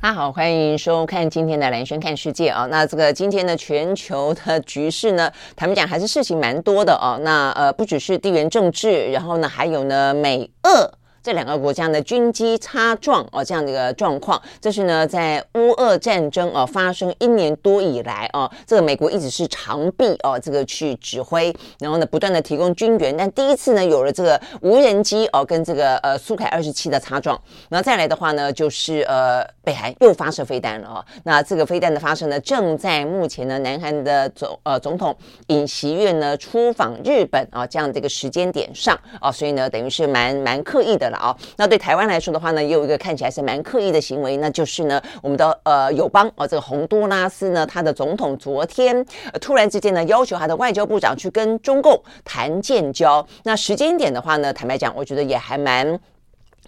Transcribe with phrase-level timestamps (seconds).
[0.00, 2.66] 大家好，欢迎收看今天的蓝轩看世界啊。
[2.70, 7.18] 那这个今天的全球的局势呢，坦白讲还是事情蛮多的哦。
[7.24, 10.88] 那呃，不只是地缘政治，然后呢，还有呢，美俄。
[11.22, 35.14] 这两个国家的军机擦撞哦，这样的一个状况，这是呢在乌俄战争哦发生一年多以来哦，这个美国一直是长臂哦，这个去指挥，然后呢不断的提供军援，但第一次呢有了这个无人机哦跟这个呃苏凯二十七的擦撞，然后再来的话呢就是呃北韩又发射飞弹了哦，那这个飞弹的发射呢正在目前呢南韩的总呃总统
[35.48, 41.07] 尹锡悦呢出访日本啊这样的一个时间点上啊，所以呢等于是蛮蛮刻意的。
[41.10, 49.04] 了啊，那对台湾来说的话呢，也有一个看起来是蛮刻意的行为，那就是呢，我们的呃友邦呃，这个洪都拉斯呢，他的总统昨天、
[49.40, 53.26] 突然之间呢，要求他的外交部长去跟中共谈建交。
[53.44, 55.98] 那时间点的话呢，坦白讲，我觉得也还蛮。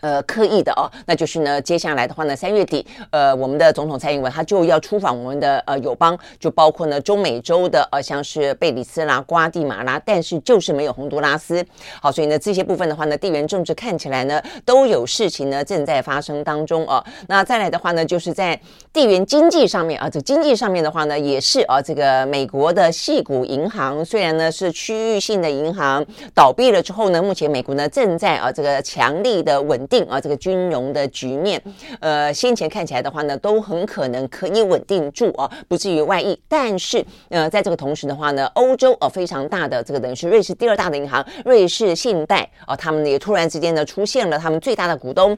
[0.00, 11.62] 呃，刻意的哦，那就是呢，接下来的话呢，三月底，呃，我们的总统蔡英文他就要出访我们的呃友邦，就包括呢中美洲的呃，像是贝里斯啦、瓜地马拉，但是就是没有洪都拉斯。
[12.00, 17.04] 好，所以呢，这些部分的话呢，地缘政治看起来呢都有事情呢正在发生当中哦。
[17.28, 18.58] 那再来的话呢，就是在
[18.94, 26.02] 地缘经济上面啊，这经济上面的话呢，也是啊，这个美国的矽谷银行虽然呢是区域性的银行
[26.34, 29.78] 倒闭了之后呢，目前美国呢正在啊这个强力的稳。
[29.90, 31.62] 定啊，这个金融的局面，
[32.00, 36.40] 呃，先前看起来的话呢，都很可能可以稳定住啊，不至于外溢。
[36.48, 45.36] 但是，呃，在这个同时的话呢，欧洲啊非常大的这个等于是瑞士第二大的银行瑞士信贷啊，他们也突然之间呢出现了他们最大的股东。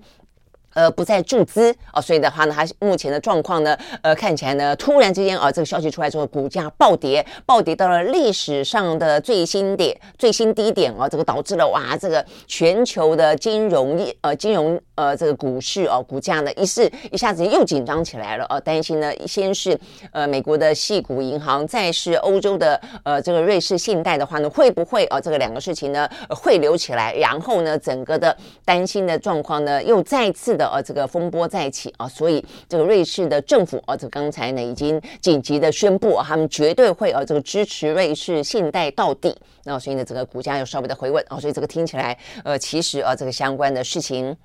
[0.74, 19.78] 呃，不再注资哦，所以的话呢，它目前的状况呢，呃，看起来呢，突然之间啊，这个消息出来之后，股价暴跌，暴跌到了历史上的最新点、最新低点啊，这个导致了哇，这个全球的金融业呃金融呃这个股市哦，股价呢一是一下子又紧张起来了啊，担心呢，先是
[20.12, 28.34] 呃美国的系股银行，再是欧洲的呃这个瑞士信贷的话呢，会不会啊这个两个事情呢汇流起来，然后呢，整个的
[28.64, 30.61] 担心的状况呢又再次的。
[30.68, 39.36] 呃，这个风波再起啊，所以这个瑞士的政府啊，这刚才呢已经紧急的宣布，他们绝对会呃这个支持瑞士信贷到底。
[39.64, 44.36] 那所以呢，这个股价又稍微的回稳啊，所以这个听起来呃，其实啊，这个相关的事情。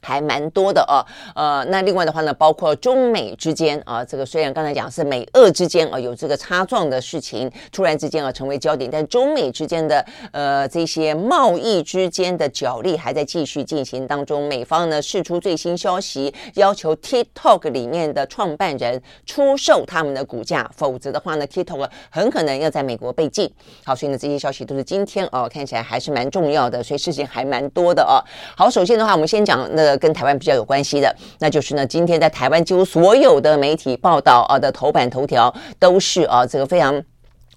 [0.00, 1.04] 还蛮多的哦，
[1.34, 14.48] 呃，那另外的话呢，包括中美之间啊，这个虽然刚才讲是美俄之间啊有这个擦撞的事情，突然之间啊成为焦点，但中美之间的呃这些贸易之间的角力还在继续进行当中。
[14.48, 23.52] 美方呢释出最新消息，要求 TikTok 里面的创办人出售他们的股价，否则的话呢，TikTok 很可能要在美国被禁。
[23.84, 28.22] 好，所以呢这些消息都是今天哦看起来还是蛮重要的，所以事情还蛮多的哦。
[28.56, 37.02] 好，首先的话我们先讲那跟台湾比较有关系的，那就是呢，今天在台湾几乎所有的媒体报道啊的头版头条都是啊这个非常。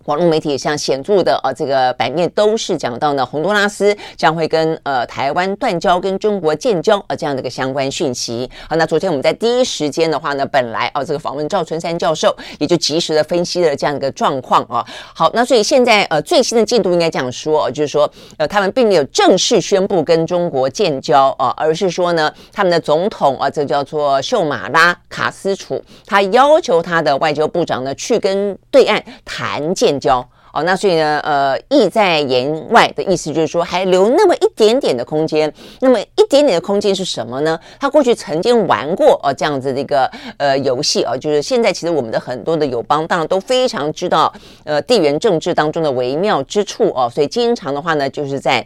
[0.05, 8.49] 网络媒体像显著的呃这个版面都是讲到呢，洪都拉斯将会跟呃台湾断交，跟中国建交呃这样的一个相关讯息。
[8.67, 14.83] 好，那昨天我们在第一时间的话呢，本来哦这个访问赵春山教授，也就及时的分析了这样的一个状况啊。
[15.13, 29.90] 好，那所以现在呃最新的进度应该这样说，就是说呃他们并没有正式宣布跟中国建交啊，而是说呢他们的总统啊这叫做秀马拉卡斯楚，他要求他的外交部长呢去跟对岸谈建。
[29.91, 35.51] 建交哦，那所以呢，呃，意在言外的意思就是说，还留那么一点点的空间。
[35.79, 37.57] 那么一点点的空间是什么呢？
[37.79, 44.31] 他过去曾经玩过哦这样子的一个呃游戏哦，就是现在其实我们的很多的友邦当然都非常知道
[44.65, 48.65] 呃地缘政治当中的微妙之处哦，所以经常的话呢，就是在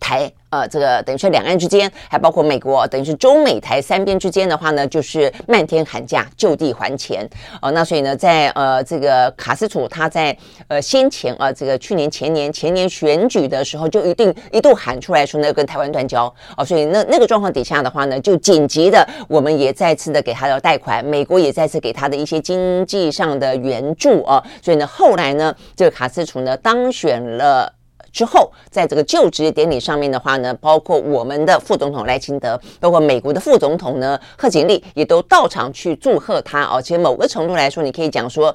[0.00, 0.32] 台。
[0.50, 7.24] 呃，这个等于说两岸之间，还包括美国，等于是中美台三边之间的话呢，就是漫天喊价，就地还钱。
[7.62, 10.36] 哦、呃，那所以呢，在呃这个卡斯楚他在
[10.66, 16.24] 呃先前啊、呃，这个去年前年前年选举的时候，就一定一度喊出来说呢，跟台湾断交。
[16.56, 27.72] 哦、所以那那个状况底下的话呢，就紧急的，我们也再次的给他的贷款，美国也再次给他的一些经济上的援助啊、所以呢，后来呢，这个卡斯楚呢当选了。
[28.12, 36.80] 之后，在这个就职典礼上面的话呢，包括我们的副总统赖清德，包括美国的副总统呢贺锦丽，也都到场去祝贺他哦。
[36.82, 38.54] 其实某个程度来说，你可以讲说。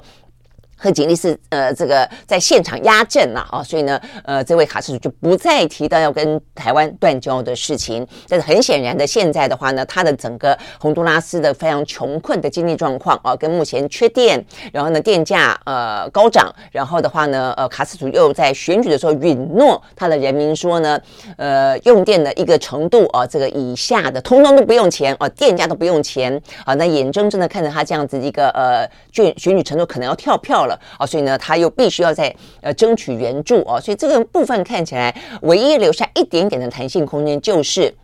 [0.76, 8.06] 贺锦丽是呃，这个在现场压阵了啊，所以呢，呃，这位卡斯主就不再提到要跟台湾断交的事情。
[8.28, 21.00] 但是很显然的，现在的话呢，他的整个洪都拉斯的非常穷困的经济状况啊，跟目前缺电，然后呢，电价呃高涨，然后的话呢，呃，卡斯主又在选举的时候允诺他的人民说呢，
[21.38, 37.94] 呃，用电的一个程度啊，这个以下的通通都不用钱啊，电价都不用钱啊，那眼睁睁的看着他这样子一个呃，选选举程度可能要跳票了啊，所以呢，他又必须要在呃争取援助啊，所以这个部分看起来唯一留下一点点的弹性空间就是。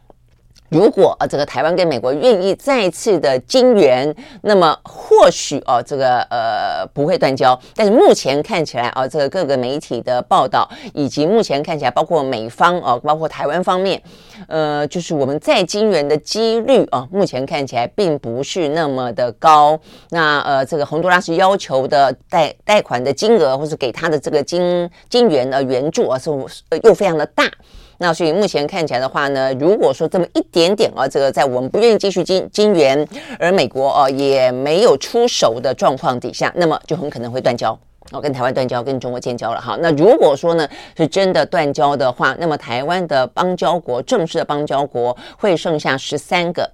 [0.73, 7.59] 如果呃这个台湾跟美国愿意再次的金援，那么或许哦这个呃不会断交。
[7.77, 14.03] 但是目前看起来啊，这个各个媒体的报道以及目前看起来包括美方哦，包括台湾方面，
[14.49, 19.79] 呃，就是我们再金援的几率啊，目前看起来并不是那么的高。
[20.09, 26.31] 那呃这个洪都拉斯要求的贷贷款的金额，或是给他的这个金金援的援助啊，是
[26.83, 27.45] 又非常的大。
[28.03, 33.07] 那所以目前看起来的话呢，如果说这么一点点啊，这个在我们不愿意继续金金援，
[33.39, 37.79] 而美国啊也没有出手的状况底下，那么就很可能会断交
[38.11, 39.79] 哦，跟台湾断交，跟中国建交了哈。
[39.81, 46.69] 那如果说呢是真的断交的话，那么台湾的邦交国，正式的邦交国会剩下十三个。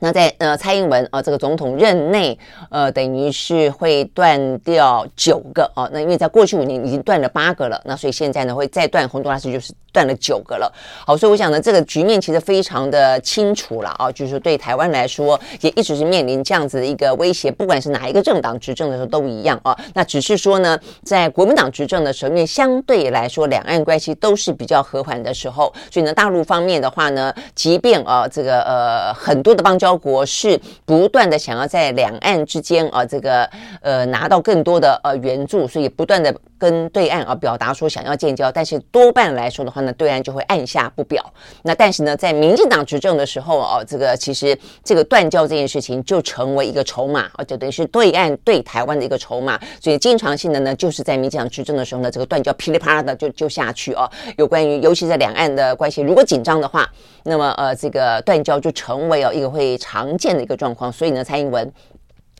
[0.00, 2.36] 那在呃蔡英文啊、呃、这个总统任内，
[2.70, 10.72] 呃等于是会断掉九个哦、那因为在过去五年已经断了八个了，那所以现在呢会再断洪都拉斯就是断了九个了。
[11.06, 29.89] 好，所以我想呢这个局面其实非常的清楚了啊、就是对台湾来说也一直是面临这样子的一个威胁，不管是哪一个政党执政的时候都一样啊、那只是说呢，在国民党执政的时候，因为相对来说两岸关系都是比较和缓的时候，所以呢大陆方面的话呢，即便啊、这个呃很多的邦交。
[29.96, 33.48] 国是不断的想要在两岸之间啊，这个
[33.80, 41.20] 呃拿到更多的呃援助，所以不断的跟对岸啊表达说想要建交，但是多半来说的话呢，对岸就会按下不表。
[41.64, 49.58] 那但是呢，在民进党执政的时候啊，这个其实这个断交这件事情就成为一个筹码啊，就等于是对岸对台湾的一个筹码。
[49.80, 54.08] 所以经常性的呢，就是在民进党执政的时候呢，这个断交噼里啪啦的就就下去啊。
[54.36, 56.88] 有关于尤其在两岸的关系如果紧张的话，
[57.24, 59.70] 那么呃这个断交就成为哦一个会。
[59.80, 61.72] 常见的一个状况，所以呢，蔡英文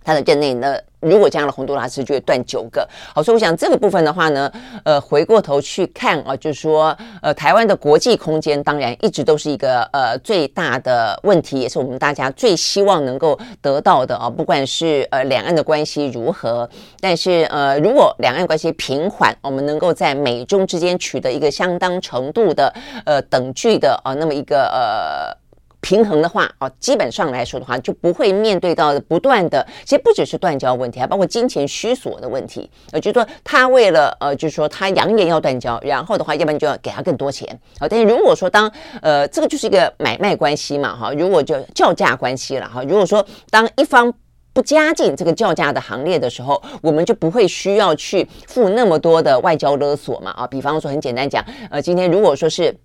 [0.02, 2.88] 他的任内呢，如果加了洪都拉斯，就会断九个。
[3.14, 4.50] 好，所以我想这个部分的话呢，
[4.85, 14.29] 呃，回过头去看啊，就是说，呃，台湾的国际空间当然一直都是一个呃最大的问题，也是我们大家最希望能够得到的啊。
[14.31, 16.69] 不管是呃两岸的关系如何，
[17.00, 22.73] 但是呃，如果两岸关系平缓，我们能够在美中之间取得一个相当程度的
[23.05, 25.41] 呃等距的啊，那么一个呃。
[25.81, 32.71] 平衡的话，哦，基本上来说的话，就不会面对到不断的，其实不只是断交问题，还包括金钱需索的问题。
[32.93, 37.49] 呃，就是说他为了呃，就是说他扬言要断交，然后的话，要不然就要给他更多钱。
[37.79, 44.12] 好，但是如果说当呃，这个就是一个买卖关系嘛，哈，如果就叫价关系了哈，如果说当一方
[44.53, 52.77] 不加进这个叫价的行列的时候，我们就不会需要去付那么多的外交勒索嘛，啊，比方说很简单讲，呃，今天如果说是。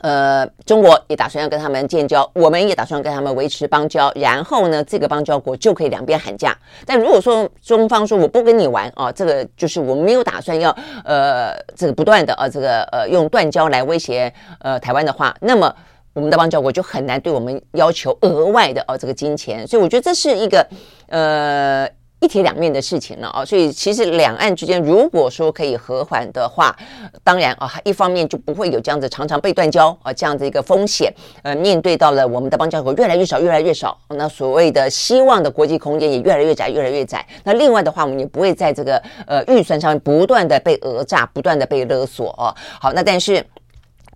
[0.00, 6.56] 呃，中国也打算要跟他们建交，我们也打算跟他们维持邦交，然后呢，这个邦交国就可以两边喊价。
[6.86, 10.74] 但如果说中方说我不跟你玩啊，这个就是我没有打算要
[11.04, 15.74] 呃这个不断的啊这个呃用断交来威胁呃台湾的话，那么
[16.12, 19.66] 我们的邦交国就很难对我们要求额外的哦这个金钱。
[19.66, 20.66] 所以我觉得这是一个
[21.08, 21.88] 呃。
[22.20, 26.76] 一体两面的事情了啊，所以其实两岸之间如果说可以和缓的话，
[27.24, 31.12] 当然啊，一方面就不会有这样子常常被断交啊这样子一个风险。
[31.42, 37.26] 呃，面对到了我们的邦交国越来越少，越来越少，那所谓的希望的国际空间也越来越窄，越来越窄。
[37.42, 42.54] 那另外的话，我们也不会在这个呃预算上不断的被讹诈，不断的被勒索啊。
[42.80, 43.44] 好，那但是。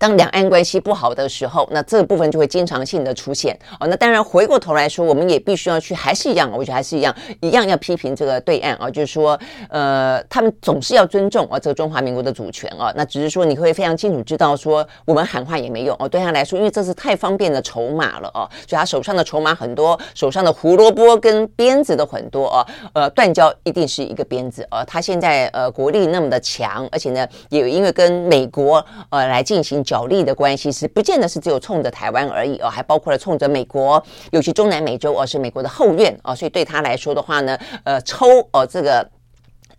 [0.05, 3.87] 当两岸关系不好的时候，那这部分就会经常性的出现哦。
[3.87, 12.93] 那当然回过头来说，我们也必须要去，还是一样，我觉得还是一样，一样要批评这个对岸啊，就是说，呃，他们总是要尊重啊这个中华民国的主权啊。
[12.95, 16.07] 那只是说你会非常清楚知道说，我们喊话也没用哦。
[16.07, 22.67] 对他来说，因为这是太方便的筹码了哦，所以他手上的筹码很多，手上的胡萝卜跟鞭子都很多啊。
[22.93, 24.85] 呃，断交一定是一个鞭子啊。
[24.85, 29.83] 他现在呃国力那么的强，而且呢，也因为跟美国呃来进行。
[29.95, 39.09] 角力的关系是不见得是只有冲着台湾而已哦，还包括了冲着美国，尤其中南美洲哦，是美国的后院哦，所以对他来说的话呢，呃，抽哦这个。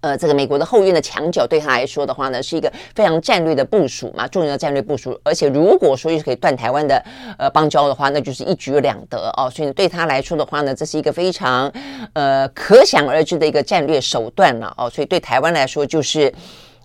[0.02, 5.20] 呃，这个美国的后院的墙角对他来说的话呢，是一个非常战略的部署嘛，重要的战略部署。
[5.24, 7.04] 而且如果说是可以断台湾的
[7.40, 9.50] 呃邦交的话，那就是一举两得哦。
[9.50, 11.72] 所以对他来说的话呢，这是一个非常
[12.14, 14.88] 呃可想而知的一个战略手段了哦。
[14.88, 16.32] 所以对台湾来说，就是。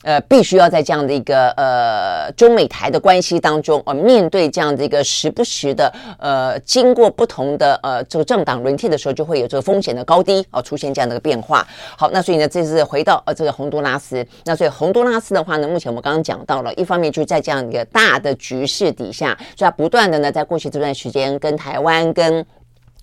[0.02, 11.66] 呃，必须要在这样的一个呃中美台的关系当中，呃，面对这样的一个时不时的呃经过不同的呃这个政党轮替的时候，就会有这个风险的高低哦、呃、出现这样的一个变化。
[11.96, 22.44] 好，那所以呢，这次回到呃这个洪都拉斯，那所以洪都拉斯的话呢，目前我们刚刚讲到了，一方面就是在这样一个大的局势底下，所以它不断的呢，在过去这段时间跟台湾跟。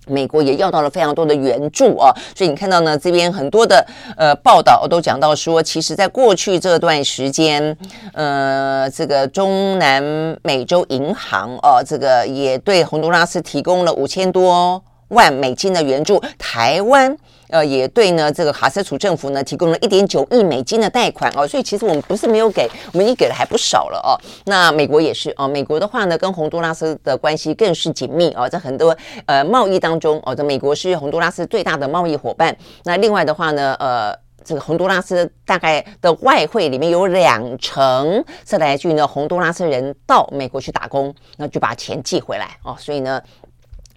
[0.08, 3.86] 美国也要到了非常多的援助啊，所以你看到呢，这边很多的
[4.16, 7.76] 呃报道都讲到说，其实在过去这段时间，
[8.12, 10.02] 呃，这个中南
[10.42, 17.16] 美洲银行哦，这个也对洪都拉斯提供了五千多万美金的援助，台湾。
[17.50, 24.12] 呃，也对呢，这个卡斯楚政府呢提供了一点九亿美金的贷款哦，所以其实我们不是没有给，我们已经给了还不少了哦。
[24.44, 32.54] 那美国也是哦，美国的话呢，跟洪都拉斯的关系更是紧密哦，在很多呃贸易当中哦，这美国是洪都拉斯最大的贸易伙伴。
[32.84, 34.14] 那另外的话呢，呃，
[34.44, 43.20] 这个洪都拉斯大概的外汇里面有两成是来自于呢洪都拉斯人到美国去打工，那就把钱寄回来哦，所以呢。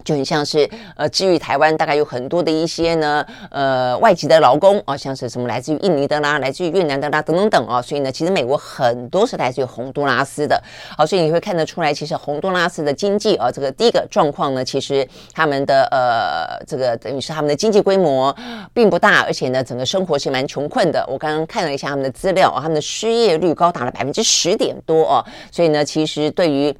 [0.04, 10.62] 就很像是呃，至于台湾大概有很多的一些呢，呃，外籍的劳工啊、哦，像是什么来自于印尼的啦，来自于越南的啦，等等等、哦，所以呢，其实美国很多是来自于洪都拉斯的，
[10.96, 18.34] 好，所以你会看得出来，其实洪都拉斯的经济啊、哦，这个第一个状况呢，其实他们的呃，这个等于是他们的经济规模
[18.72, 21.04] 并不大，而且呢，整个生活是蛮穷困的。
[21.08, 26.74] 我刚刚看了一下他们的资料，他们的失业率高达了百分之十点多哦，所以呢，其实对于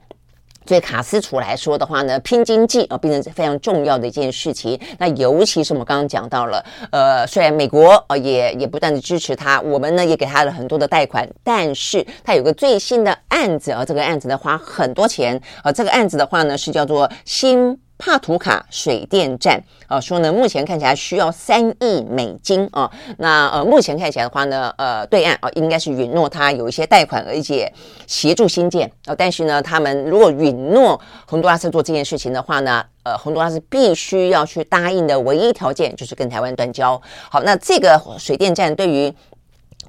[0.64, 4.78] 对卡斯楚来说的话呢，拼经济啊，变成非常重要的一件事情。
[4.98, 17.78] 那尤其是我们刚刚讲到了，呃，虽然美国呃也也不断的支持他，我们呢也给他了很多的贷款，但是他有个最新的案子啊，这个案子呢花很多钱啊，这个案子的话呢是叫做新。
[18.04, 22.90] 帕图卡水电站啊，说呢，目前看起来需要三亿美金啊。
[23.18, 27.72] 那呃，目前看起来的话呢，呃，对岸啊，应该是允诺他有一些贷款，而且
[28.08, 29.14] 协助新建啊。
[29.16, 37.00] 但是呢，他们如果允诺洪都拉斯做这件事情的话呢，呃，洪都拉斯必须要去答应的唯一条件就是跟台湾断交。
[37.30, 39.14] 好，那这个水电站对于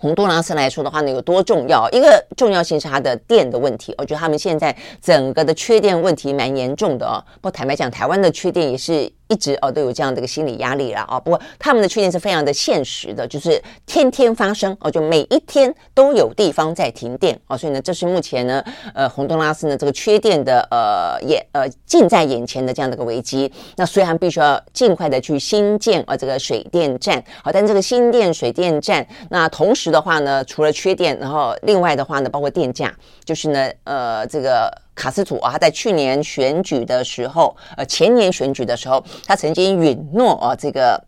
[0.03, 1.89] 从多拉斯来说的话呢，有多重要？
[1.91, 3.95] 一个重要性是它的电的问题。
[3.97, 7.23] 我觉得他们现在整个的缺电问题蛮严重的哦。
[7.39, 9.09] 不坦白讲，台湾的缺电也是。
[9.27, 18.63] 一直哦都有这样的一个心理压力了啊，不过他们的缺电是非常的现实的，就是天天发生哦，就每一天都有地方在停电哦，所以呢，这是目前呢，
[18.93, 23.51] 呃，洪都拉斯呢这个缺电的呃也呃近在眼前的这样的一个危机。
[23.77, 34.82] 那虽然必须要尽快的去新建呃这个水电站，好，但这个新电水电站，那同时的话呢，除了缺电，然后另外的话呢，包括电价，就是呢，呃，这个。
[34.95, 41.03] 卡斯图啊，他在去年选举的时候，呃，前年选举的时候，他曾经允诺啊，这个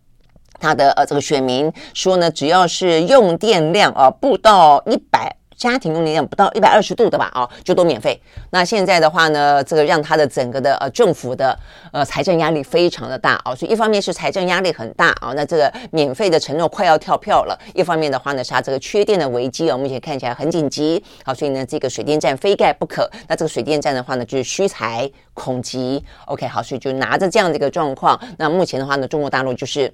[0.59, 5.35] 他的呃这个选民说呢，只要是用电量啊不到一百。
[5.55, 8.21] 家庭用电量不到一百二十度的吧，哦，就都免费。
[8.49, 11.57] 那现在的话呢，这个让他的整个的呃政府的
[11.91, 21.03] 呃财政压力非常的大哦，所以一方面是财政压力很大啊，那这个免费的承诺快要跳票了；一方面的话呢，是它这个缺电的危机哦，目前看起来很紧急。
[21.23, 23.09] 好，所以呢，这个水电站非盖不可。
[23.27, 26.03] 那这个水电站的话呢，就是需财恐急。
[26.25, 29.91] OK，好，所以就拿着这样的一个状况，那目前的话呢，中国大陆就是。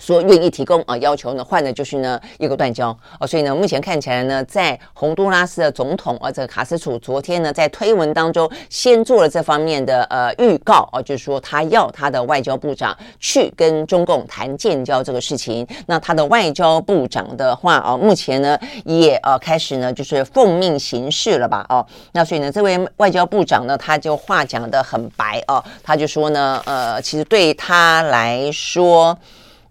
[0.00, 2.88] 说愿意提供啊，要求呢换的就是呢一个断交
[3.20, 15.66] 哦，所以呢目前看起来呢，在洪都拉斯的总统啊这个卡斯楚昨天呢在推文当中先做了这方面的呃预告啊，就是说他要他的外交部长去跟中共谈建交这个事情。
[15.86, 29.16] 那他的外交部长的话啊，目前呢也呃开始呢就是奉命行事了吧哦，那所以呢这位外交部长呢他就话讲得很白哦，他就说呢呃其实对他来说。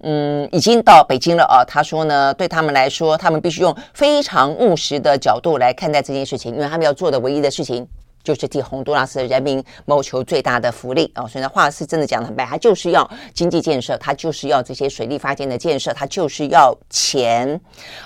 [0.01, 1.63] 嗯，已经到北京了啊。
[1.65, 7.87] 他说呢，对他们来说，他们必须用非常务实的角度来看待这件事情，因为他们要做的唯一的事情
[8.23, 11.27] 就是替洪都拉斯的人民谋求最大的福利啊。
[11.27, 17.59] 所以呢，话是真的讲的很白，他就是要经济建设，他就是要这些水利发电的建设，他就是要钱。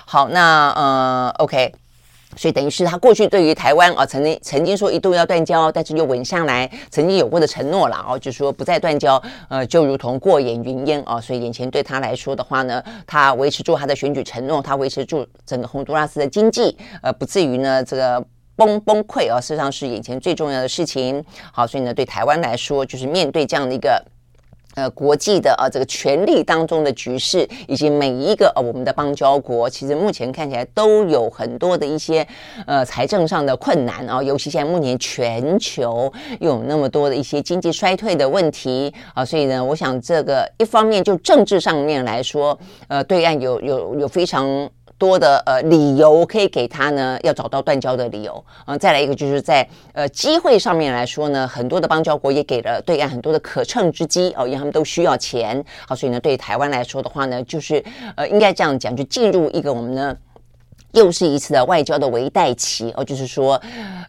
[0.06, 1.74] 好，那呃，OK。
[2.36, 11.20] 所以等于是他过去对于台湾啊，曾经曾经说一度要断交，但是又稳下来，曾经有过的承诺了哦，就是说不再断交，呃，就如同过眼云烟啊。
[11.20, 18.24] 所以眼前对他来说的话呢，他维持住他的选举承诺，他维持住整个洪都拉斯的经济，呃，不至于呢这个
[18.56, 21.24] 崩崩溃啊，事实上是眼前最重要的事情。
[21.52, 24.04] 好，所以呢，对台湾来说，就是面对这样的一个。
[24.76, 32.26] 呃，国际的呃这个权力当中的局势，以及每一个呃我们的邦交国，其实目前看起来都有很多的一些
[32.66, 44.70] 呃财政上的困难啊，尤其现在目前全球有那么多的一些经济衰退的问题啊，所以呢，我想这个一方面就政治上面来说，呃，对岸有有有非常。
[44.98, 48.44] 多的呃理由可以给他呢，要找到断交的理由。
[48.66, 55.64] 嗯、再来一个就是在呃机会上面来说呢，很多的邦交国也给了对岸很多的可乘之机哦，因为他们都需要钱。
[55.88, 57.84] 好，所以呢，对台湾来说的话呢，就是
[58.16, 60.16] 呃应该这样讲，就进入一个我们呢
[60.94, 63.62] 又是一次的外交的围带期哦，就是说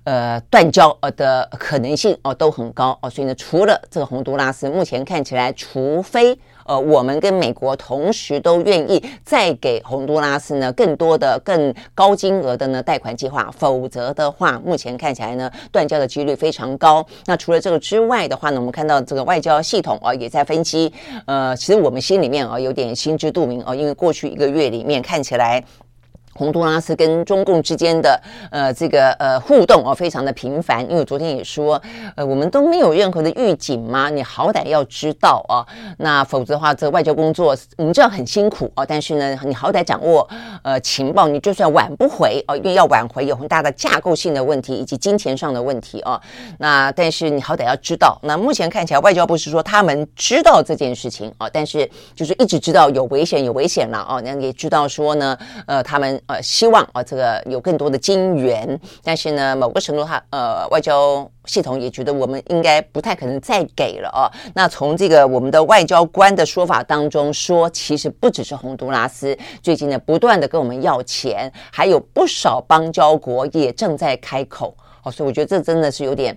[0.05, 3.11] 呃断交呃的可能性哦都很高哦。
[3.11, 6.39] 所以呢，除了这个洪都拉斯，目前看起来，除非。
[6.65, 17.05] 呃，我们跟美国同时都愿意再给洪都拉斯呢更多的、更高金额的呢贷款计划，否则的话，目前看起来呢断交的几率非常高。
[17.27, 20.93] 那除了这个之外的话呢，我们看到这个外交系统啊、也在分析。
[21.27, 25.63] 呃，其实我们心里面啊、有点心知肚明啊、因为过去一个月里面看起来。
[26.35, 31.81] 洪都拉斯跟中共之间的呃这个呃互动哦，非常的频繁，因为昨天也说，
[32.17, 34.11] 呃我们都没有任何的预警吗？
[34.11, 35.65] 你好歹要知道啊，
[35.99, 40.29] 那否则的话，这外交工作我们知道很辛苦啊，但是呢，你好歹掌握
[40.63, 46.21] 呃情报，你就算挽不回哦，因为要挽回有很大的架构性的问题以及金钱上的问题啊。
[46.59, 56.21] 那但是你好歹要知道，那目前看起来外交部是说他们知道这件事情啊，但是就是一直知道有危险有危险了啊，那也知道说呢，呃他们。
[56.27, 64.31] 呃，希望啊，这个有更多的金援，但是呢，某个程度他呃，外交系统也觉得我们应该不太可能再给了啊。
[64.55, 76.37] 那从这个我们的外交官的说法当中说，其实不只是洪都拉斯，最近呢不断的跟我们要钱，还有不少邦交国也正在开口哦，所以我觉得这真的是有点。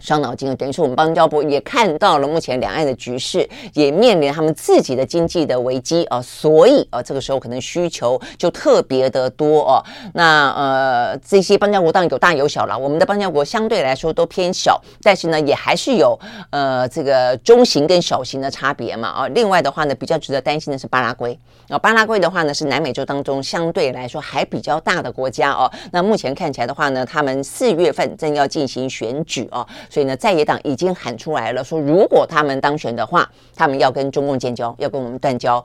[0.00, 9.84] 伤脑筋了，等于说我们邦交部也看到了目前两岸的局势，也面临他们自己的经济的危机啊，所以啊，这个时候可能需求就特别的多哦。
[10.14, 16.18] 那呃，这些邦交国当然有大有小了，我们的邦交国相对来说都偏小，但是呢，也还是有
[16.50, 19.28] 呃这个中型跟小型的差别嘛啊。
[19.28, 21.38] 另外的话呢，比较值得担心的是巴拉圭
[21.68, 25.70] 啊，巴拉圭的话呢是南美洲当中相对来说还比较大的国家哦。
[25.92, 29.66] 那目前看起来的话呢，他们四月份正要进行选举哦。
[29.90, 35.62] 所以呢，在野党已经喊出来了，说如果他们当选的话，他们要跟中共建交，要跟我们断交。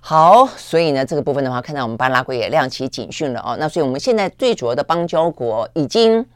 [0.00, 3.56] 好，所以呢，这个部分的话，看到我们巴拉圭也亮起警讯了哦。
[3.60, 6.26] 那所以我们现在最主要的邦交国已经。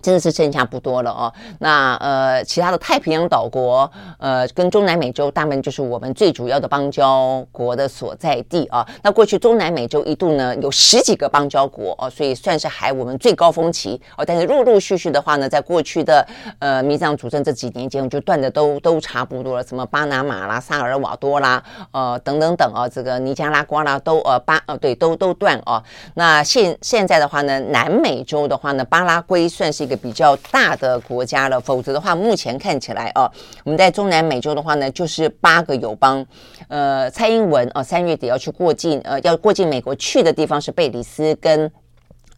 [0.00, 1.32] 真的是剩下不多了哦。
[1.58, 8.86] 那呃，其他的太平洋岛国，呃，跟中南美洲，大部分就是我们最主要的邦交国的所在地啊。
[9.02, 14.24] 那过去中南美洲一度呢有十几个邦交国哦，所以算是还我们最高峰期哦。
[14.24, 16.26] 但是陆陆续续的话呢，在过去的
[16.60, 19.62] 呃民藏主政这几年间，就断的都都差不多了。
[19.62, 25.82] 什么巴拿马啦、萨尔瓦多啦，呃等等等啊，这个尼加拉瓜啦都呃巴呃对都都断哦。
[26.14, 29.89] 那现现在的话呢，南美洲的话呢，巴拉圭算是。
[29.90, 33.30] 个比较大的国家了，否则的话，目前看起来哦，
[33.64, 36.24] 我们在中南美洲的话呢，就是八个友邦。
[36.68, 41.70] 呃，蔡英文哦，三月底要去过境，呃，要过境美国去的地方是贝里斯跟。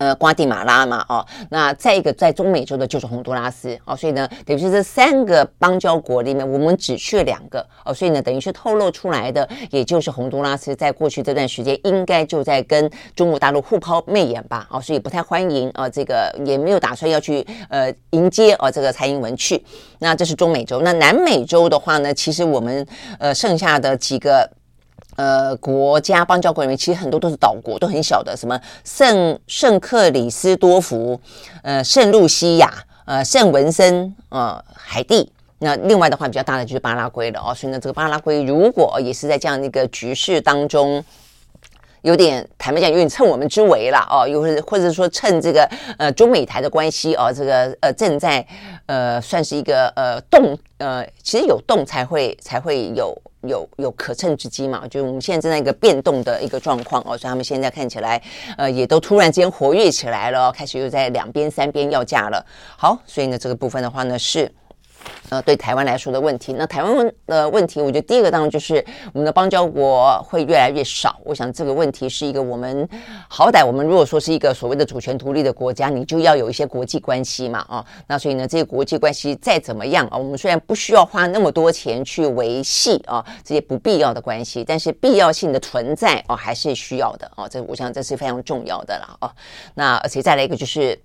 [0.02, 19.64] 呃，瓜地马拉嘛，哦，那再一个在中美洲的就是洪都拉斯，哦，所以呢，等于是这三个邦交国里面，我们只去了两个，哦，所以呢，等于是透露出来的，也就是洪都拉斯在过去这段时间应该就在跟中国大陆互抛媚眼吧，哦，所以不太欢迎啊，这个也没有打算要去呃迎接啊这个蔡英文去，
[20.00, 22.84] 那这是中美洲，那南美洲的话呢，其实我们
[23.20, 24.50] 呃剩下的几个。
[25.16, 31.20] 呃，国家邦交国里面其实很多都是岛国，都很小的，什么圣圣克里斯多福、
[31.62, 32.72] 呃圣露西亚、
[33.04, 35.30] 呃圣文森、呃海地。
[35.58, 41.04] 那另外的话比较大的就是巴拉圭了哦，所以呢，这个巴拉圭如果也是在这样的一个局势当中。
[42.02, 48.46] 有点坦白讲，有点趁我们之危了哦，又或者或者说趁这个呃中美台的关系哦，这个呃正在
[48.86, 58.20] 呃算是一个呃动呃，其实有动才会才会有有有可乘之机嘛，就是我们现在正在一个变动的一个状况哦，所以他们现在看起来
[58.56, 62.44] 呃也都突然间活跃起来了，开始又在两边三边要价了。
[62.76, 64.50] 好，所以呢这个部分的话呢是。
[65.30, 68.84] 呃，对台湾来说的问题，那台湾问的问题，我觉得第一个当然就是
[69.14, 71.18] 我们的邦交国会越来越少。
[71.24, 72.86] 我想这个问题是一个我们
[73.28, 89.32] 好歹我们如果说是一个所谓的主权独立的国家，你就要有一些国际关系嘛，啊，那所以呢，这些国际关系再怎么样啊，我们虽然不需要花那么多钱去维系啊这些不必要的关系，但是必要性的存在哦还是需要的哦，这我想这是非常重要的了哦。
[89.72, 91.00] 那而且再来一个就是。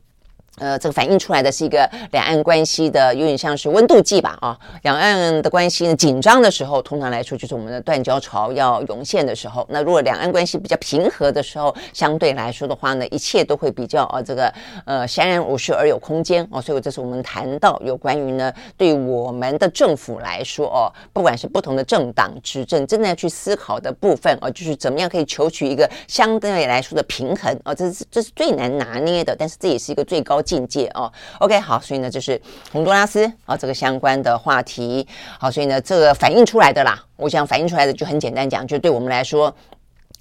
[0.58, 9.63] 呃，这个反映出来的是一个两岸关系的有点像是温度计吧，啊，两岸的关系呢紧张的时候，通常来说就是我们的断交潮要涌现的时候。
[9.70, 14.52] 那如果两岸关系比较平和的时候，相对来说的话呢，一切都会比较啊，这个
[14.86, 16.60] 呃相安无事而有空间哦。
[16.60, 30.41] 所以这是我们谈到有关于呢，对我们的政府来说哦，不管是不同的政党执政，真的要去思考的部分哦，就是怎么样可以求取一个相对来说的平衡哦，这是这是最难拿捏的，但是这也是一个最高。
[30.48, 35.06] 境界哦，OK，好，所以呢，就是洪都拉斯啊、这个相关的话题，
[35.38, 39.54] 好，所以呢，这个反映出来的啦，我想反映出来的就很简单讲，就对我们来说。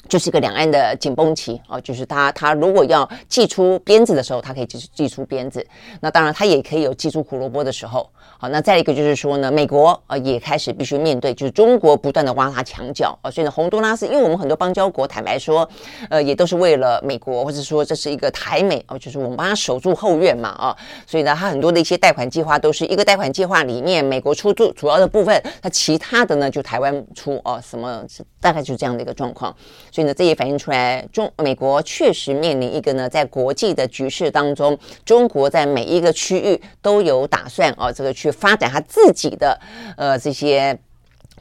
[0.09, 5.64] 就是一个两岸的紧绷期哦，就是他他如果要祭出鞭子的时候，他可以祭祭出鞭子。
[6.01, 8.09] 那当然，他也可以有祭出胡萝卜的时候。
[8.38, 13.31] 好，那再一个就是说呢，美国呃也开始必须面对，就是中国不断的挖他墙角啊。
[13.31, 15.66] 所以呢，洪都拉斯，因为我们很多邦交国，坦白说，
[16.11, 20.77] 呃，也都是为了美国，或者说这是一个台美哦，就是我们帮他守住后院嘛啊。
[21.07, 28.05] 所以呢，他很多的一些贷款计划都是一个贷款计划里面，美国出主主要的部分，那其他的呢就台湾出哦，什么
[28.38, 29.55] 大概就是这样的一个状况。
[29.97, 39.59] 所以呢，这也反映出来，中美国确实面临一个呢，在国际的局势当中，中国在每一个区域都有打算哦，这个去发展他自己的
[39.97, 40.79] 呃这些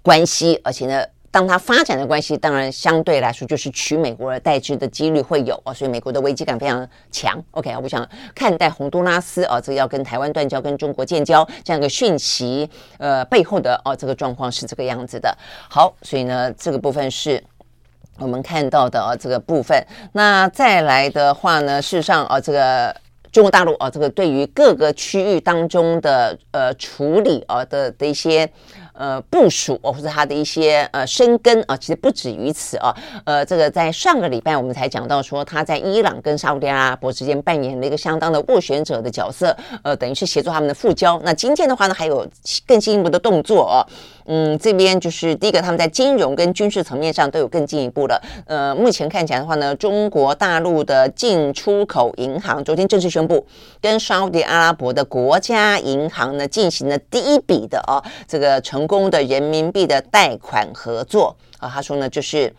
[0.01, 7.37] 关系，而且呢，当他发展的关系，当然相对来说就是取美国而代之的几率会有哦，所以美国的危机感非常强。
[7.51, 15.37] OK，我想看待洪都拉斯啊，这个要跟台湾断交、跟中国建交这样一个讯息，呃，背后的哦这个状况是这个样子的。
[15.69, 17.43] 好，所以呢，这个部分是。
[18.19, 22.95] 我们看到的啊，这个部分，那再来的话呢，事实上啊，这个
[23.31, 28.49] 中国大陆啊，这个对于各个区域当中的呃处理啊的的一些。
[28.97, 32.95] 呃，部署哦，或者他的一些呃生根啊，其实不止于此啊。
[33.25, 41.19] 呃，这个在上个礼拜我们才讲到说，他在伊朗跟沙乌地阿拉伯之间扮演了一个相当的斡旋者的角色，呃，等于是协助他们的复交。
[41.25, 42.25] 那今天的话呢，还有
[42.65, 43.83] 更进一步的动作哦。
[44.25, 48.21] 嗯，这边就是第一个，他们在金融跟军事层面上都有更进一步的。
[48.47, 53.45] 呃，目前看起来的话呢，中国大陆的进出口银行昨天正式宣布，
[53.81, 58.85] 跟沙乌地阿拉伯的国家银行呢进行了第一笔的哦，这个成。
[58.85, 62.53] 功的人民币的贷款合作啊，他说呢，就是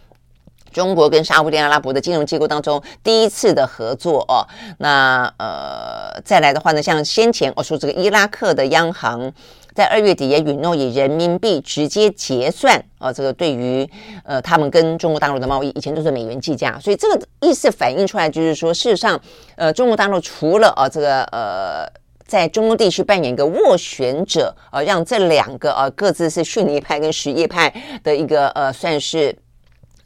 [0.72, 4.42] 中国跟沙乌地阿拉伯的金融机构当中第一次的合作哦。
[4.78, 9.32] 那呃，再来的话呢，像先前我说这个伊拉克的央行
[9.76, 13.88] 在二月底也允诺以人民币直接结算啊，这个对于
[14.24, 19.20] 呃他们跟中国大陆的贸易，以前都是美元计价，所以这个意思反映出来就是说，事实上
[19.54, 21.86] 呃，中国大陆除了啊这个呃。
[22.28, 29.32] 在中东地区扮演一个斡旋者，呃，让这两个呃各自是逊尼派跟什叶派的一个呃算是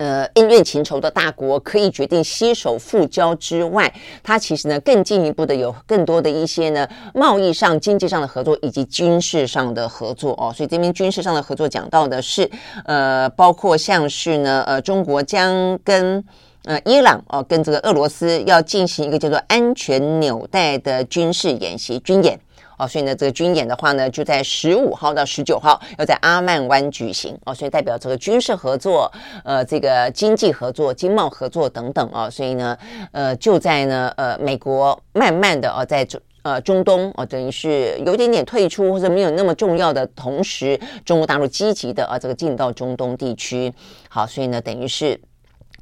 [0.01, 10.51] 呃恩怨情仇的大国，可以决定携手复交之外，它其实呢更进一步的有更多的一些呢贸易上、经济上的合作以及军事上的合作哦。
[10.57, 12.51] 所以这边军事上的合作讲到的是
[12.87, 16.25] 呃，包括像是呢呃中国将跟。
[16.65, 22.39] 呃，伊朗哦，跟这个俄罗斯要进行一个叫做“安全纽带”的军事演习军演
[22.81, 29.13] 哦，所以呢，这个军演的话呢，就在十五号到十九号要在阿曼湾举行哦，所以代表这个军事合作、
[29.45, 32.77] 呃，这个经济合作、经贸合作等等哦，所以呢，
[33.13, 43.71] 呃，就在呢，呃，美国慢慢的哦，在中呃中东哦，等于是有点点退出或者没有那么重要的同时，中国大陆积极的啊，这个进到中东地区，
[44.09, 45.21] 好，所以呢，等于是。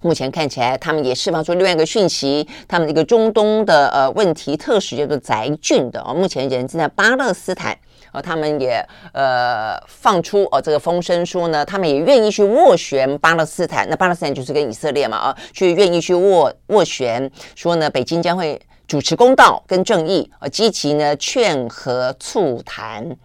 [0.01, 7.77] 目前看起来，他们也释放出另外一个讯息，他们一个中东的呃问题特使叫做翟俊的哦，目前人正在巴勒斯坦，
[8.13, 23.17] 哦，他们也呃放出哦这个风声说呢，他们也愿意去斡旋巴勒斯坦，那巴勒斯坦就是跟以色列嘛啊，去愿意去斡斡旋，说呢北京将会主持公道跟正义，呃，积极呢劝和促谈。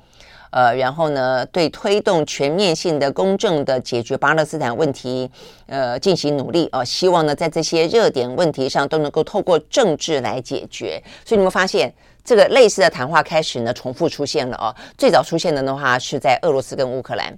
[0.53, 5.27] 呃，然后呢，对推动全面性的、公正的解决巴勒斯坦问题，
[5.65, 11.01] 呃，进行努力哦、呃，希望呢，在这些热点问题上都能够透过政治来解决。
[11.25, 11.91] 所以你们发现，
[12.23, 14.69] 这个类似的谈话开始呢，重复出现了哦。
[14.95, 17.35] 最早出现的的话是在俄罗斯跟乌克兰。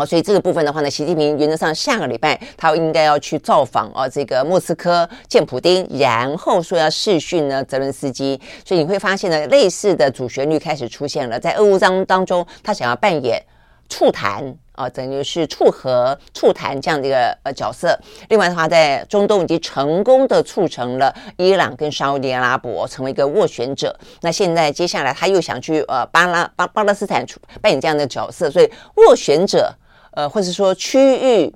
[0.00, 8.40] 好，所以这个部分的话呢，习近平原则上下个礼拜他应该要去造访啊，这个莫斯科见普丁，然后说要试训呢泽伦斯基。
[8.64, 13.44] 所以你会发现呢，类似的主旋律开始出现了，在俄乌当当中，他想要扮演
[13.90, 17.94] 促谈啊，等于是促和促谈这样的一个呃角色。
[18.30, 23.94] 另外的话，在中东已经成功的促成了伊朗跟沙乌地阿拉伯成为一个斡旋者。
[24.22, 27.22] 那现在接下来他又想去呃巴拉巴巴勒斯坦
[27.60, 29.70] 扮演这样的角色，所以斡旋者。
[30.12, 31.54] 呃，或者说区域